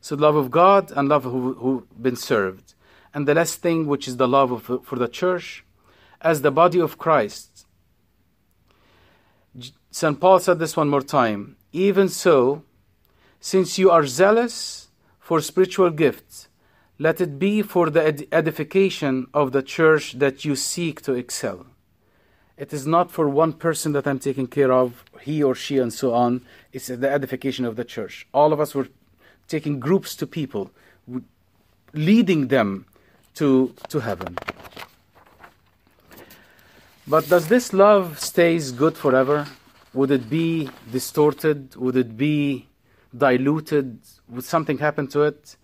So, 0.00 0.16
love 0.16 0.36
of 0.36 0.50
God 0.50 0.90
and 0.96 1.06
love 1.06 1.24
who, 1.24 1.52
who've 1.52 2.02
been 2.02 2.16
served. 2.16 2.72
And 3.12 3.28
the 3.28 3.34
last 3.34 3.60
thing, 3.60 3.86
which 3.86 4.08
is 4.08 4.16
the 4.16 4.26
love 4.26 4.52
of, 4.52 4.86
for 4.86 4.96
the 4.96 5.06
church, 5.06 5.66
as 6.22 6.40
the 6.40 6.50
body 6.50 6.80
of 6.80 6.96
Christ. 6.96 7.66
St. 9.90 10.18
Paul 10.18 10.38
said 10.40 10.58
this 10.58 10.78
one 10.78 10.88
more 10.88 11.02
time. 11.02 11.56
Even 11.72 12.08
so, 12.08 12.62
since 13.38 13.78
you 13.78 13.90
are 13.90 14.06
zealous 14.06 14.88
for 15.20 15.42
spiritual 15.42 15.90
gifts, 15.90 16.48
let 16.98 17.20
it 17.20 17.38
be 17.38 17.62
for 17.62 17.90
the 17.90 18.26
edification 18.32 19.26
of 19.34 19.52
the 19.52 19.62
church 19.62 20.12
that 20.18 20.44
you 20.44 20.54
seek 20.54 21.02
to 21.02 21.14
excel. 21.14 21.66
It 22.56 22.72
is 22.72 22.86
not 22.86 23.10
for 23.10 23.28
one 23.28 23.52
person 23.52 23.92
that 23.92 24.06
I'm 24.06 24.20
taking 24.20 24.46
care 24.46 24.72
of, 24.72 25.04
he 25.22 25.42
or 25.42 25.56
she, 25.56 25.78
and 25.78 25.92
so 25.92 26.14
on. 26.14 26.42
It's 26.72 26.86
the 26.86 27.10
edification 27.10 27.64
of 27.64 27.74
the 27.74 27.84
church. 27.84 28.28
All 28.32 28.52
of 28.52 28.60
us 28.60 28.74
were 28.74 28.88
taking 29.48 29.80
groups 29.80 30.14
to 30.16 30.26
people, 30.26 30.70
leading 31.92 32.48
them 32.48 32.86
to, 33.34 33.74
to 33.88 33.98
heaven. 34.00 34.38
But 37.08 37.28
does 37.28 37.48
this 37.48 37.72
love 37.72 38.20
stays 38.20 38.70
good 38.70 38.96
forever? 38.96 39.48
Would 39.92 40.12
it 40.12 40.30
be 40.30 40.70
distorted? 40.90 41.74
Would 41.76 41.96
it 41.96 42.16
be 42.16 42.68
diluted? 43.16 43.98
Would 44.28 44.44
something 44.44 44.78
happen 44.78 45.08
to 45.08 45.22
it? 45.22 45.56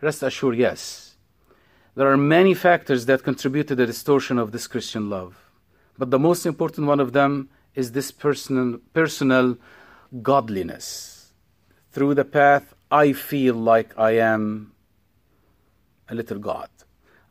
Rest 0.00 0.22
assured, 0.22 0.56
yes. 0.56 1.16
There 1.94 2.10
are 2.10 2.16
many 2.16 2.54
factors 2.54 3.06
that 3.06 3.24
contribute 3.24 3.66
to 3.68 3.74
the 3.74 3.86
distortion 3.86 4.38
of 4.38 4.52
this 4.52 4.68
Christian 4.68 5.10
love. 5.10 5.50
But 5.96 6.10
the 6.10 6.18
most 6.18 6.46
important 6.46 6.86
one 6.86 7.00
of 7.00 7.12
them 7.12 7.48
is 7.74 7.92
this 7.92 8.12
personal, 8.12 8.78
personal 8.92 9.58
godliness. 10.22 11.32
Through 11.90 12.14
the 12.14 12.24
path, 12.24 12.74
I 12.90 13.12
feel 13.12 13.54
like 13.54 13.98
I 13.98 14.12
am 14.12 14.72
a 16.08 16.14
little 16.14 16.38
God. 16.38 16.70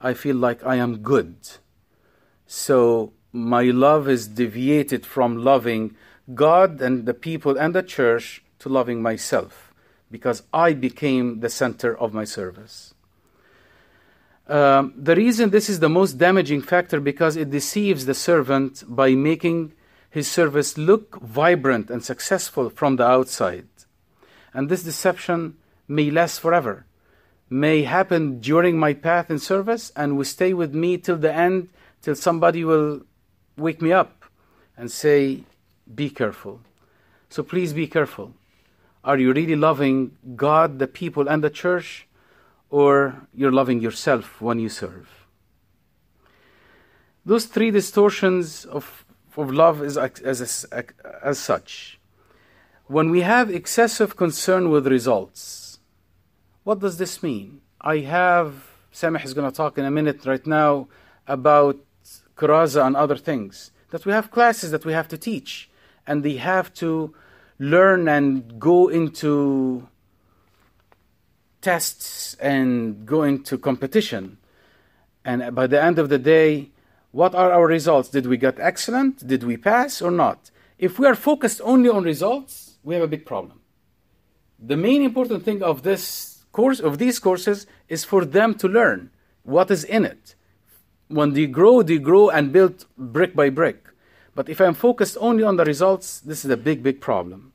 I 0.02 0.14
feel 0.14 0.36
like 0.36 0.66
I 0.66 0.76
am 0.76 0.98
good. 0.98 1.38
So 2.46 3.14
my 3.32 3.64
love 3.64 4.10
is 4.10 4.28
deviated 4.28 5.06
from 5.06 5.38
loving 5.38 5.96
God 6.34 6.82
and 6.82 7.06
the 7.06 7.14
people 7.14 7.58
and 7.58 7.74
the 7.74 7.84
church 7.84 8.44
to 8.60 8.68
loving 8.68 9.02
myself 9.02 9.67
because 10.10 10.44
I 10.54 10.74
became 10.74 11.40
the 11.40 11.50
center 11.50 11.98
of 11.98 12.14
my 12.14 12.24
service. 12.24 12.94
Um, 14.48 14.94
the 14.96 15.16
reason 15.16 15.50
this 15.50 15.70
is 15.70 15.80
the 15.80 15.90
most 15.90 16.14
damaging 16.18 16.62
factor 16.62 17.02
because 17.02 17.36
it 17.36 17.50
deceives 17.50 18.06
the 18.06 18.14
servant 18.14 18.84
by 18.88 19.14
making 19.14 19.74
his 20.10 20.30
service 20.30 20.78
look 20.78 21.20
vibrant 21.22 21.90
and 21.90 22.04
successful 22.04 22.70
from 22.70 22.96
the 22.96 23.06
outside. 23.06 23.68
And 24.54 24.70
this 24.70 24.84
deception 24.84 25.58
may 25.88 26.10
last 26.10 26.40
forever, 26.40 26.86
may 27.50 27.84
happen 27.84 28.40
during 28.40 28.80
my 28.80 28.94
path 28.94 29.30
in 29.30 29.40
service, 29.40 29.92
and 29.96 30.18
will 30.18 30.26
stay 30.26 30.54
with 30.54 30.74
me 30.74 30.98
till 30.98 31.18
the 31.18 31.34
end, 31.34 31.70
till 32.02 32.16
somebody 32.16 32.64
will 32.64 33.02
wake 33.58 33.82
me 33.82 33.92
up 33.92 34.26
and 34.78 34.92
say, 34.92 35.44
Be 35.94 36.10
careful. 36.10 36.62
So 37.30 37.44
please 37.44 37.74
be 37.74 37.88
careful. 37.88 38.34
Are 39.08 39.18
you 39.18 39.32
really 39.32 39.56
loving 39.56 40.18
God, 40.36 40.80
the 40.80 40.88
people, 40.88 41.30
and 41.30 41.42
the 41.42 41.50
church, 41.50 42.08
or 42.70 42.92
you're 43.34 43.54
loving 43.54 43.80
yourself 43.80 44.42
when 44.42 44.60
you 44.60 44.68
serve? 44.68 45.08
Those 47.26 47.46
three 47.46 47.72
distortions 47.72 48.66
of, 48.66 49.06
of 49.38 49.50
love 49.50 49.82
is 49.82 49.98
as, 49.98 50.20
as, 50.44 50.66
as 51.24 51.40
such. 51.40 52.00
When 52.88 53.10
we 53.10 53.22
have 53.22 53.50
excessive 53.50 54.18
concern 54.18 54.70
with 54.70 54.86
results, 54.88 55.80
What 56.68 56.82
does 56.82 56.98
this 56.98 57.24
mean? 57.24 57.62
I 57.80 58.00
have, 58.00 58.68
Samih 58.92 59.24
is 59.24 59.34
going 59.34 59.50
to 59.50 59.56
talk 59.56 59.78
in 59.78 59.86
a 59.86 59.92
minute 60.00 60.26
right 60.26 60.46
now 60.46 60.90
about 61.26 61.78
Kuraza 62.36 62.86
and 62.86 62.94
other 62.98 63.16
things. 63.16 63.72
That 63.92 64.06
we 64.06 64.12
have 64.12 64.32
classes 64.32 64.72
that 64.72 64.84
we 64.84 64.92
have 64.92 65.08
to 65.08 65.18
teach, 65.18 65.70
and 66.06 66.24
they 66.24 66.36
have 66.36 66.74
to 66.84 67.16
learn 67.60 68.08
and 68.08 68.60
go 68.60 68.88
into 68.88 69.88
tests 71.62 72.36
and 72.36 73.06
go 73.06 73.24
into 73.24 73.58
competition. 73.58 74.38
And 75.26 75.54
by 75.54 75.68
the 75.68 75.82
end 75.82 76.00
of 76.00 76.10
the 76.10 76.20
day, 76.20 76.72
what 77.12 77.36
are 77.36 77.52
our 77.52 77.68
results? 77.68 78.10
Did 78.10 78.28
we 78.28 78.38
get 78.38 78.60
excellent? 78.60 79.28
Did 79.28 79.44
we 79.44 79.58
pass 79.58 80.02
or 80.02 80.12
not? 80.12 80.52
If 80.78 81.00
we 81.00 81.08
are 81.08 81.16
focused 81.16 81.62
only 81.64 81.90
on 81.90 82.04
results, 82.04 82.78
we 82.84 82.94
have 82.94 83.04
a 83.04 83.08
big 83.08 83.26
problem. 83.26 83.60
The 84.60 84.78
main 84.78 85.02
important 85.02 85.44
thing 85.44 85.64
of 85.64 85.84
this 85.84 86.46
course 86.52 86.80
of 86.80 86.98
these 86.98 87.20
courses 87.20 87.68
is 87.88 88.04
for 88.04 88.26
them 88.26 88.56
to 88.56 88.68
learn 88.68 89.12
what 89.44 89.70
is 89.70 89.84
in 89.84 90.06
it. 90.06 90.36
When 91.08 91.34
they 91.34 91.48
grow, 91.48 91.84
they 91.84 92.00
grow 92.00 92.30
and 92.30 92.52
build 92.52 92.86
brick 92.98 93.36
by 93.36 93.50
brick. 93.50 93.88
But 94.36 94.50
if 94.50 94.60
I'm 94.62 94.74
focused 94.74 95.18
only 95.20 95.44
on 95.44 95.56
the 95.56 95.66
results, 95.66 96.20
this 96.20 96.46
is 96.46 96.52
a 96.52 96.58
big, 96.58 96.84
big 96.84 97.02
problem. 97.02 97.47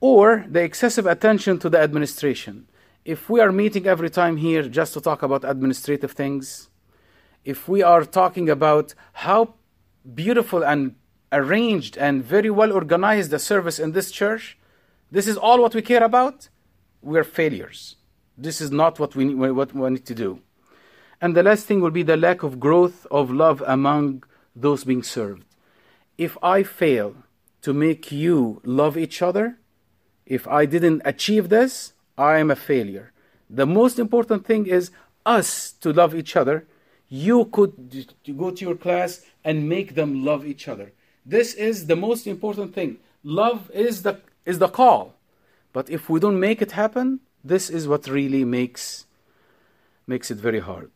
Or 0.00 0.44
the 0.48 0.62
excessive 0.62 1.06
attention 1.06 1.58
to 1.60 1.68
the 1.68 1.80
administration. 1.80 2.68
If 3.04 3.28
we 3.28 3.40
are 3.40 3.50
meeting 3.50 3.86
every 3.86 4.10
time 4.10 4.36
here 4.36 4.68
just 4.68 4.92
to 4.94 5.00
talk 5.00 5.22
about 5.22 5.44
administrative 5.44 6.12
things, 6.12 6.68
if 7.44 7.68
we 7.68 7.82
are 7.82 8.04
talking 8.04 8.48
about 8.50 8.94
how 9.12 9.54
beautiful 10.14 10.62
and 10.62 10.94
arranged 11.32 11.96
and 11.96 12.24
very 12.24 12.50
well 12.50 12.72
organized 12.72 13.30
the 13.30 13.38
service 13.38 13.78
in 13.78 13.92
this 13.92 14.10
church, 14.10 14.58
this 15.10 15.26
is 15.26 15.36
all 15.36 15.60
what 15.60 15.74
we 15.74 15.82
care 15.82 16.04
about, 16.04 16.48
we 17.02 17.18
are 17.18 17.24
failures. 17.24 17.96
This 18.36 18.60
is 18.60 18.70
not 18.70 18.98
what 18.98 19.16
we, 19.16 19.24
need, 19.24 19.34
what 19.34 19.74
we 19.74 19.90
need 19.90 20.06
to 20.06 20.14
do. 20.14 20.40
And 21.20 21.34
the 21.34 21.42
last 21.42 21.66
thing 21.66 21.80
will 21.80 21.90
be 21.90 22.02
the 22.02 22.16
lack 22.16 22.42
of 22.42 22.60
growth 22.60 23.06
of 23.10 23.30
love 23.30 23.62
among 23.66 24.22
those 24.54 24.84
being 24.84 25.02
served. 25.02 25.44
If 26.16 26.36
I 26.42 26.62
fail 26.62 27.16
to 27.62 27.72
make 27.72 28.12
you 28.12 28.60
love 28.64 28.96
each 28.96 29.22
other, 29.22 29.58
if 30.28 30.46
I 30.46 30.66
didn't 30.66 31.00
achieve 31.06 31.48
this, 31.48 31.94
I 32.18 32.38
am 32.38 32.50
a 32.50 32.56
failure. 32.56 33.12
The 33.48 33.66
most 33.66 33.98
important 33.98 34.44
thing 34.46 34.66
is 34.66 34.90
us 35.24 35.72
to 35.80 35.92
love 35.92 36.14
each 36.14 36.36
other. 36.36 36.66
You 37.08 37.46
could 37.46 38.06
go 38.36 38.50
to 38.50 38.64
your 38.64 38.76
class 38.76 39.24
and 39.42 39.68
make 39.68 39.94
them 39.94 40.24
love 40.24 40.46
each 40.46 40.68
other. 40.68 40.92
This 41.24 41.54
is 41.54 41.86
the 41.86 41.96
most 41.96 42.26
important 42.26 42.74
thing. 42.74 42.98
Love 43.24 43.70
is 43.72 44.02
the 44.02 44.20
is 44.44 44.58
the 44.58 44.68
call. 44.68 45.14
But 45.72 45.88
if 45.88 46.10
we 46.10 46.20
don't 46.20 46.38
make 46.38 46.60
it 46.60 46.72
happen, 46.72 47.20
this 47.42 47.70
is 47.70 47.88
what 47.88 48.06
really 48.06 48.44
makes 48.44 49.06
makes 50.06 50.30
it 50.30 50.38
very 50.38 50.60
hard. 50.60 50.90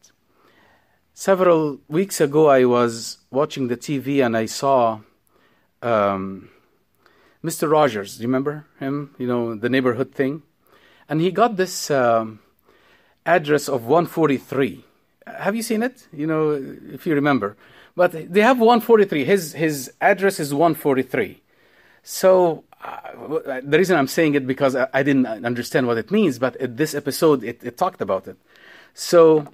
Several 1.14 1.80
weeks 1.88 2.20
ago, 2.20 2.48
I 2.48 2.64
was 2.66 3.18
watching 3.30 3.68
the 3.68 3.76
TV 3.76 4.24
and 4.24 4.36
I 4.36 4.46
saw 4.46 5.00
um, 5.82 6.50
Mr. 7.44 7.70
Rogers. 7.70 8.20
Remember 8.20 8.66
him? 8.78 9.14
You 9.18 9.26
know 9.26 9.54
the 9.54 9.68
neighborhood 9.68 10.12
thing, 10.12 10.42
and 11.08 11.20
he 11.20 11.30
got 11.30 11.56
this 11.56 11.90
um, 11.90 12.40
address 13.26 13.68
of 13.68 13.84
143. 13.84 14.84
Have 15.26 15.54
you 15.56 15.62
seen 15.62 15.82
it? 15.82 16.06
You 16.12 16.26
know, 16.26 16.50
if 16.92 17.06
you 17.06 17.14
remember. 17.14 17.56
But 17.94 18.32
they 18.32 18.40
have 18.40 18.58
143. 18.58 19.24
His 19.24 19.52
his 19.52 19.92
address 20.00 20.40
is 20.40 20.54
143. 20.54 21.42
So 22.02 22.64
uh, 22.82 23.60
the 23.62 23.78
reason 23.78 23.96
I'm 23.96 24.08
saying 24.08 24.34
it 24.34 24.46
because 24.46 24.74
I, 24.74 24.88
I, 24.92 25.02
didn't 25.04 25.26
understand 25.26 25.86
what 25.86 25.98
it 25.98 26.10
means, 26.10 26.40
but 26.40 26.56
in 26.56 26.74
this 26.74 26.94
episode 26.94 27.44
it, 27.44 27.62
it 27.62 27.76
talked 27.76 28.00
about 28.00 28.26
it. 28.26 28.36
So 28.92 29.46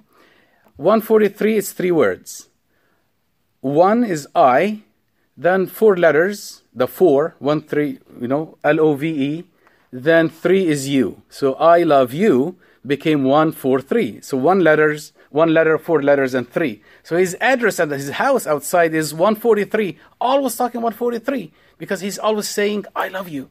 143 0.77 1.57
is 1.57 1.73
three 1.73 1.91
words. 1.91 2.49
One 3.61 4.03
is 4.03 4.27
I, 4.35 4.83
then 5.39 5.69
four 5.69 5.97
letters, 5.97 6.65
the 6.75 6.89
four, 6.89 7.37
one, 7.39 7.63
three, 7.63 8.01
you 8.21 8.27
know, 8.27 8.59
L 8.65 8.81
O 8.81 8.95
V 8.95 9.09
E, 9.09 9.45
then 9.93 10.29
three 10.29 10.67
is 10.67 10.89
you. 10.89 11.23
So 11.29 11.55
I 11.55 11.85
love 11.85 12.13
you 12.13 12.57
became 12.85 13.23
one, 13.23 13.53
four, 13.53 13.81
three. 13.81 14.21
So 14.21 14.37
one 14.37 14.61
letters, 14.61 15.13
one 15.31 15.55
letter, 15.55 15.79
four 15.79 16.03
letters, 16.03 16.35
and 16.35 16.51
three. 16.51 16.83
So 17.05 17.17
his 17.17 17.37
address 17.41 17.79
at 17.79 17.91
his 17.91 18.11
house 18.11 18.49
outside 18.49 18.93
is 18.95 19.15
143. 19.15 19.97
Always 20.21 20.57
talking 20.57 20.83
143 20.83 21.53
because 21.79 22.01
he's 22.01 22.19
always 22.19 22.49
saying, 22.49 22.87
I 22.97 23.07
love 23.07 23.29
you. 23.29 23.49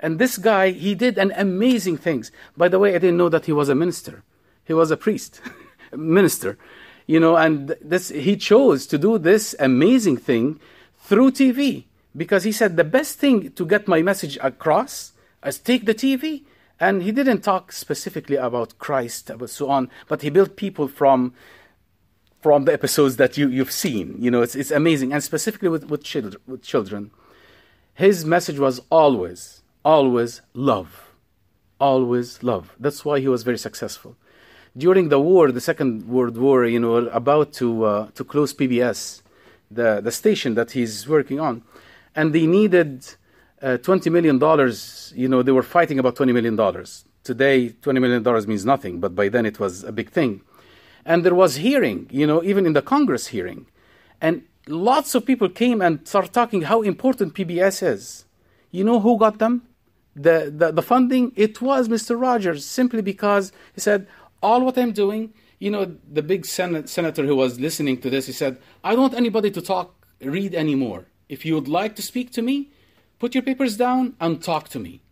And 0.00 0.18
this 0.18 0.38
guy, 0.38 0.70
he 0.70 0.96
did 0.96 1.18
an 1.18 1.32
amazing 1.36 1.98
things. 1.98 2.32
By 2.56 2.68
the 2.68 2.80
way, 2.80 2.96
I 2.96 2.98
didn't 2.98 3.18
know 3.18 3.28
that 3.28 3.46
he 3.46 3.52
was 3.52 3.68
a 3.68 3.76
minister. 3.76 4.24
He 4.64 4.72
was 4.72 4.90
a 4.90 4.96
priest, 4.96 5.40
minister. 5.92 6.58
You 7.06 7.20
know, 7.20 7.36
and 7.36 7.76
this 7.80 8.08
he 8.08 8.36
chose 8.36 8.86
to 8.86 8.96
do 8.96 9.18
this 9.18 9.54
amazing 9.58 10.16
thing 10.16 10.60
through 11.10 11.32
TV 11.32 11.86
because 12.16 12.44
he 12.44 12.52
said 12.52 12.76
the 12.76 12.84
best 12.84 13.18
thing 13.18 13.50
to 13.50 13.66
get 13.66 13.88
my 13.88 14.00
message 14.00 14.38
across 14.40 15.12
is 15.44 15.58
take 15.58 15.84
the 15.84 15.94
TV 15.94 16.44
and 16.78 17.02
he 17.02 17.10
didn't 17.10 17.40
talk 17.40 17.72
specifically 17.72 18.36
about 18.36 18.78
Christ, 18.78 19.28
about 19.28 19.50
so 19.50 19.68
on, 19.68 19.90
but 20.06 20.22
he 20.22 20.30
built 20.30 20.54
people 20.54 20.86
from 20.86 21.34
from 22.40 22.64
the 22.64 22.72
episodes 22.72 23.16
that 23.16 23.36
you, 23.36 23.48
you've 23.48 23.72
seen. 23.72 24.16
You 24.18 24.30
know, 24.30 24.40
it's, 24.40 24.54
it's 24.54 24.70
amazing. 24.70 25.12
And 25.12 25.22
specifically 25.22 25.68
with, 25.68 25.90
with, 25.90 26.02
children, 26.02 26.40
with 26.46 26.62
children, 26.62 27.10
his 27.92 28.24
message 28.24 28.58
was 28.58 28.80
always, 28.88 29.60
always 29.84 30.40
love. 30.54 31.12
Always 31.78 32.42
love. 32.42 32.74
That's 32.80 33.04
why 33.04 33.20
he 33.20 33.28
was 33.28 33.42
very 33.42 33.58
successful. 33.58 34.16
During 34.74 35.10
the 35.10 35.20
war, 35.20 35.52
the 35.52 35.60
Second 35.60 36.08
World 36.08 36.38
War, 36.38 36.64
you 36.64 36.80
know, 36.80 36.94
about 37.08 37.52
to, 37.54 37.84
uh, 37.84 38.06
to 38.14 38.24
close 38.24 38.54
PBS, 38.54 39.20
the, 39.70 40.00
the 40.00 40.10
station 40.10 40.54
that 40.54 40.72
he's 40.72 41.08
working 41.08 41.40
on, 41.40 41.62
and 42.14 42.32
they 42.34 42.46
needed 42.46 43.06
uh, 43.62 43.78
$20 43.78 44.10
million, 44.10 44.36
you 45.14 45.28
know, 45.28 45.42
they 45.42 45.52
were 45.52 45.62
fighting 45.62 45.98
about 45.98 46.16
$20 46.16 46.32
million. 46.32 46.56
Today, 47.22 47.68
$20 47.68 48.00
million 48.00 48.48
means 48.48 48.64
nothing, 48.64 49.00
but 49.00 49.14
by 49.14 49.28
then 49.28 49.44
it 49.46 49.60
was 49.60 49.84
a 49.84 49.92
big 49.92 50.10
thing. 50.10 50.40
And 51.04 51.24
there 51.24 51.34
was 51.34 51.56
hearing, 51.56 52.08
you 52.10 52.26
know, 52.26 52.42
even 52.42 52.66
in 52.66 52.72
the 52.72 52.82
Congress 52.82 53.28
hearing. 53.28 53.66
And 54.20 54.42
lots 54.66 55.14
of 55.14 55.26
people 55.26 55.48
came 55.48 55.80
and 55.80 56.06
started 56.06 56.32
talking 56.32 56.62
how 56.62 56.82
important 56.82 57.34
PBS 57.34 57.82
is. 57.82 58.24
You 58.70 58.84
know 58.84 59.00
who 59.00 59.18
got 59.18 59.38
them? 59.38 59.62
The, 60.16 60.52
the, 60.54 60.72
the 60.72 60.82
funding? 60.82 61.32
It 61.36 61.60
was 61.60 61.88
Mr. 61.88 62.20
Rogers, 62.20 62.64
simply 62.64 63.02
because 63.02 63.52
he 63.74 63.80
said, 63.80 64.06
all 64.42 64.64
what 64.64 64.78
I'm 64.78 64.92
doing, 64.92 65.34
you 65.60 65.70
know, 65.70 65.94
the 66.10 66.22
big 66.22 66.46
sen- 66.46 66.86
senator 66.86 67.24
who 67.24 67.36
was 67.36 67.60
listening 67.60 68.00
to 68.00 68.10
this, 68.10 68.26
he 68.26 68.32
said, 68.32 68.58
I 68.82 68.92
don't 68.92 69.02
want 69.02 69.14
anybody 69.14 69.50
to 69.52 69.60
talk, 69.60 69.94
read 70.20 70.54
anymore. 70.54 71.06
If 71.28 71.44
you 71.44 71.54
would 71.54 71.68
like 71.68 71.94
to 71.96 72.02
speak 72.02 72.32
to 72.32 72.42
me, 72.42 72.70
put 73.18 73.34
your 73.34 73.42
papers 73.42 73.76
down 73.76 74.16
and 74.18 74.42
talk 74.42 74.70
to 74.70 74.80
me. 74.80 75.02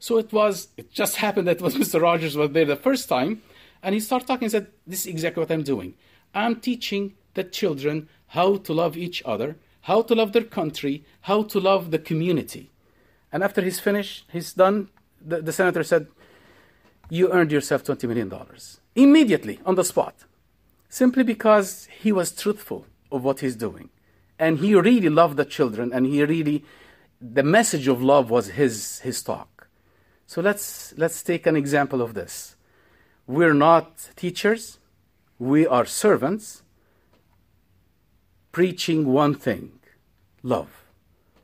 So 0.00 0.18
it 0.18 0.32
was, 0.32 0.68
it 0.76 0.90
just 0.90 1.16
happened 1.16 1.46
that 1.46 1.62
was 1.62 1.76
Mr. 1.82 2.02
Rogers 2.02 2.36
was 2.36 2.50
there 2.50 2.64
the 2.64 2.76
first 2.76 3.08
time, 3.08 3.42
and 3.82 3.94
he 3.94 4.00
started 4.00 4.26
talking 4.26 4.46
and 4.46 4.52
said, 4.52 4.66
This 4.86 5.00
is 5.02 5.06
exactly 5.06 5.40
what 5.40 5.52
I'm 5.52 5.62
doing. 5.62 5.94
I'm 6.34 6.56
teaching 6.56 7.14
the 7.34 7.44
children 7.44 8.08
how 8.28 8.56
to 8.56 8.72
love 8.72 8.96
each 8.96 9.22
other, 9.24 9.56
how 9.82 10.02
to 10.02 10.14
love 10.16 10.32
their 10.32 10.44
country, 10.44 11.04
how 11.22 11.44
to 11.44 11.60
love 11.60 11.92
the 11.92 11.98
community. 11.98 12.70
And 13.30 13.44
after 13.44 13.62
he's 13.62 13.78
finished, 13.78 14.24
he's 14.32 14.52
done, 14.52 14.88
the, 15.24 15.40
the 15.40 15.52
senator 15.52 15.84
said, 15.84 16.08
You 17.08 17.30
earned 17.30 17.52
yourself 17.52 17.84
$20 17.84 18.08
million. 18.08 18.32
Immediately, 18.94 19.60
on 19.64 19.74
the 19.74 19.84
spot. 19.84 20.14
Simply 20.88 21.22
because 21.22 21.88
he 22.00 22.12
was 22.12 22.32
truthful 22.32 22.86
of 23.10 23.24
what 23.24 23.40
he's 23.40 23.56
doing. 23.56 23.90
And 24.38 24.58
he 24.58 24.74
really 24.74 25.08
loved 25.08 25.36
the 25.36 25.44
children, 25.44 25.92
and 25.92 26.06
he 26.06 26.24
really 26.24 26.64
the 27.22 27.42
message 27.42 27.86
of 27.86 28.02
love 28.02 28.30
was 28.30 28.48
his, 28.48 28.98
his 29.00 29.22
talk. 29.22 29.68
So 30.26 30.40
let's, 30.40 30.92
let's 30.96 31.22
take 31.22 31.46
an 31.46 31.56
example 31.56 32.02
of 32.02 32.14
this. 32.14 32.56
We're 33.26 33.54
not 33.54 34.10
teachers, 34.16 34.78
we 35.38 35.66
are 35.66 35.86
servants 35.86 36.62
preaching 38.50 39.06
one 39.06 39.34
thing 39.34 39.78
love. 40.42 40.84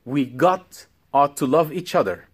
We 0.04 0.24
got 0.24 0.87
ought 1.14 1.37
to 1.38 1.46
love 1.46 1.72
each 1.72 1.94
other, 1.94 2.28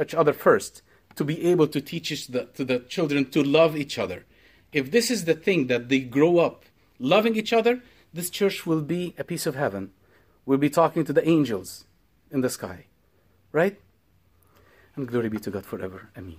each 0.00 0.14
other 0.14 0.32
first, 0.32 0.82
to 1.16 1.24
be 1.24 1.42
able 1.46 1.66
to 1.68 1.80
teach 1.80 2.28
the, 2.28 2.44
to 2.54 2.64
the 2.64 2.80
children 2.80 3.30
to 3.30 3.42
love 3.42 3.76
each 3.76 3.98
other. 3.98 4.24
If 4.72 4.90
this 4.90 5.10
is 5.10 5.24
the 5.24 5.34
thing 5.34 5.66
that 5.66 5.88
they 5.88 6.00
grow 6.00 6.38
up 6.38 6.64
loving 6.98 7.36
each 7.36 7.52
other, 7.52 7.80
this 8.12 8.30
church 8.30 8.66
will 8.66 8.82
be 8.82 9.14
a 9.18 9.24
piece 9.24 9.46
of 9.46 9.54
heaven. 9.54 9.92
We'll 10.46 10.58
be 10.58 10.70
talking 10.70 11.04
to 11.04 11.12
the 11.12 11.28
angels 11.28 11.84
in 12.30 12.40
the 12.40 12.50
sky. 12.50 12.86
Right? 13.52 13.80
And 14.96 15.08
glory 15.08 15.28
be 15.28 15.38
to 15.38 15.50
God 15.50 15.66
forever. 15.66 16.10
Amen. 16.16 16.36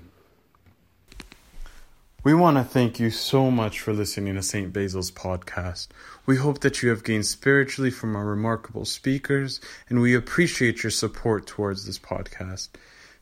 We 2.24 2.36
want 2.36 2.58
to 2.58 2.63
thank 2.63 3.00
you 3.00 3.10
so 3.10 3.50
much 3.50 3.80
for 3.80 3.94
listening 3.94 4.36
to 4.36 4.44
St. 4.44 4.72
Basil's 4.72 5.10
podcast. 5.10 5.88
We 6.28 6.38
hope 6.38 6.60
that 6.60 6.84
you 6.84 6.89
have 6.89 7.04
gained 7.04 7.26
spiritually 7.26 7.89
from 7.89 8.15
our 8.15 8.26
remarkable 8.26 8.86
speakers, 8.86 9.60
and 9.89 10.02
we 10.02 10.13
appreciate 10.13 10.84
your 10.84 10.91
support 10.91 11.48
towards 11.48 11.88
this 11.88 11.98
podcast. 11.98 12.70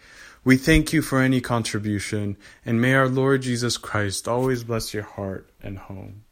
We 0.46 0.56
thank 0.56 0.94
you 0.94 1.02
for 1.02 1.20
any 1.20 1.42
contribution, 1.42 2.38
and 2.66 2.80
may 2.80 2.94
our 2.94 3.10
Lord 3.10 3.42
Jesus 3.42 3.76
Christ 3.76 4.26
always 4.26 4.64
bless 4.64 4.94
your 4.94 5.04
heart 5.04 5.50
and 5.62 5.78
home. 5.78 6.23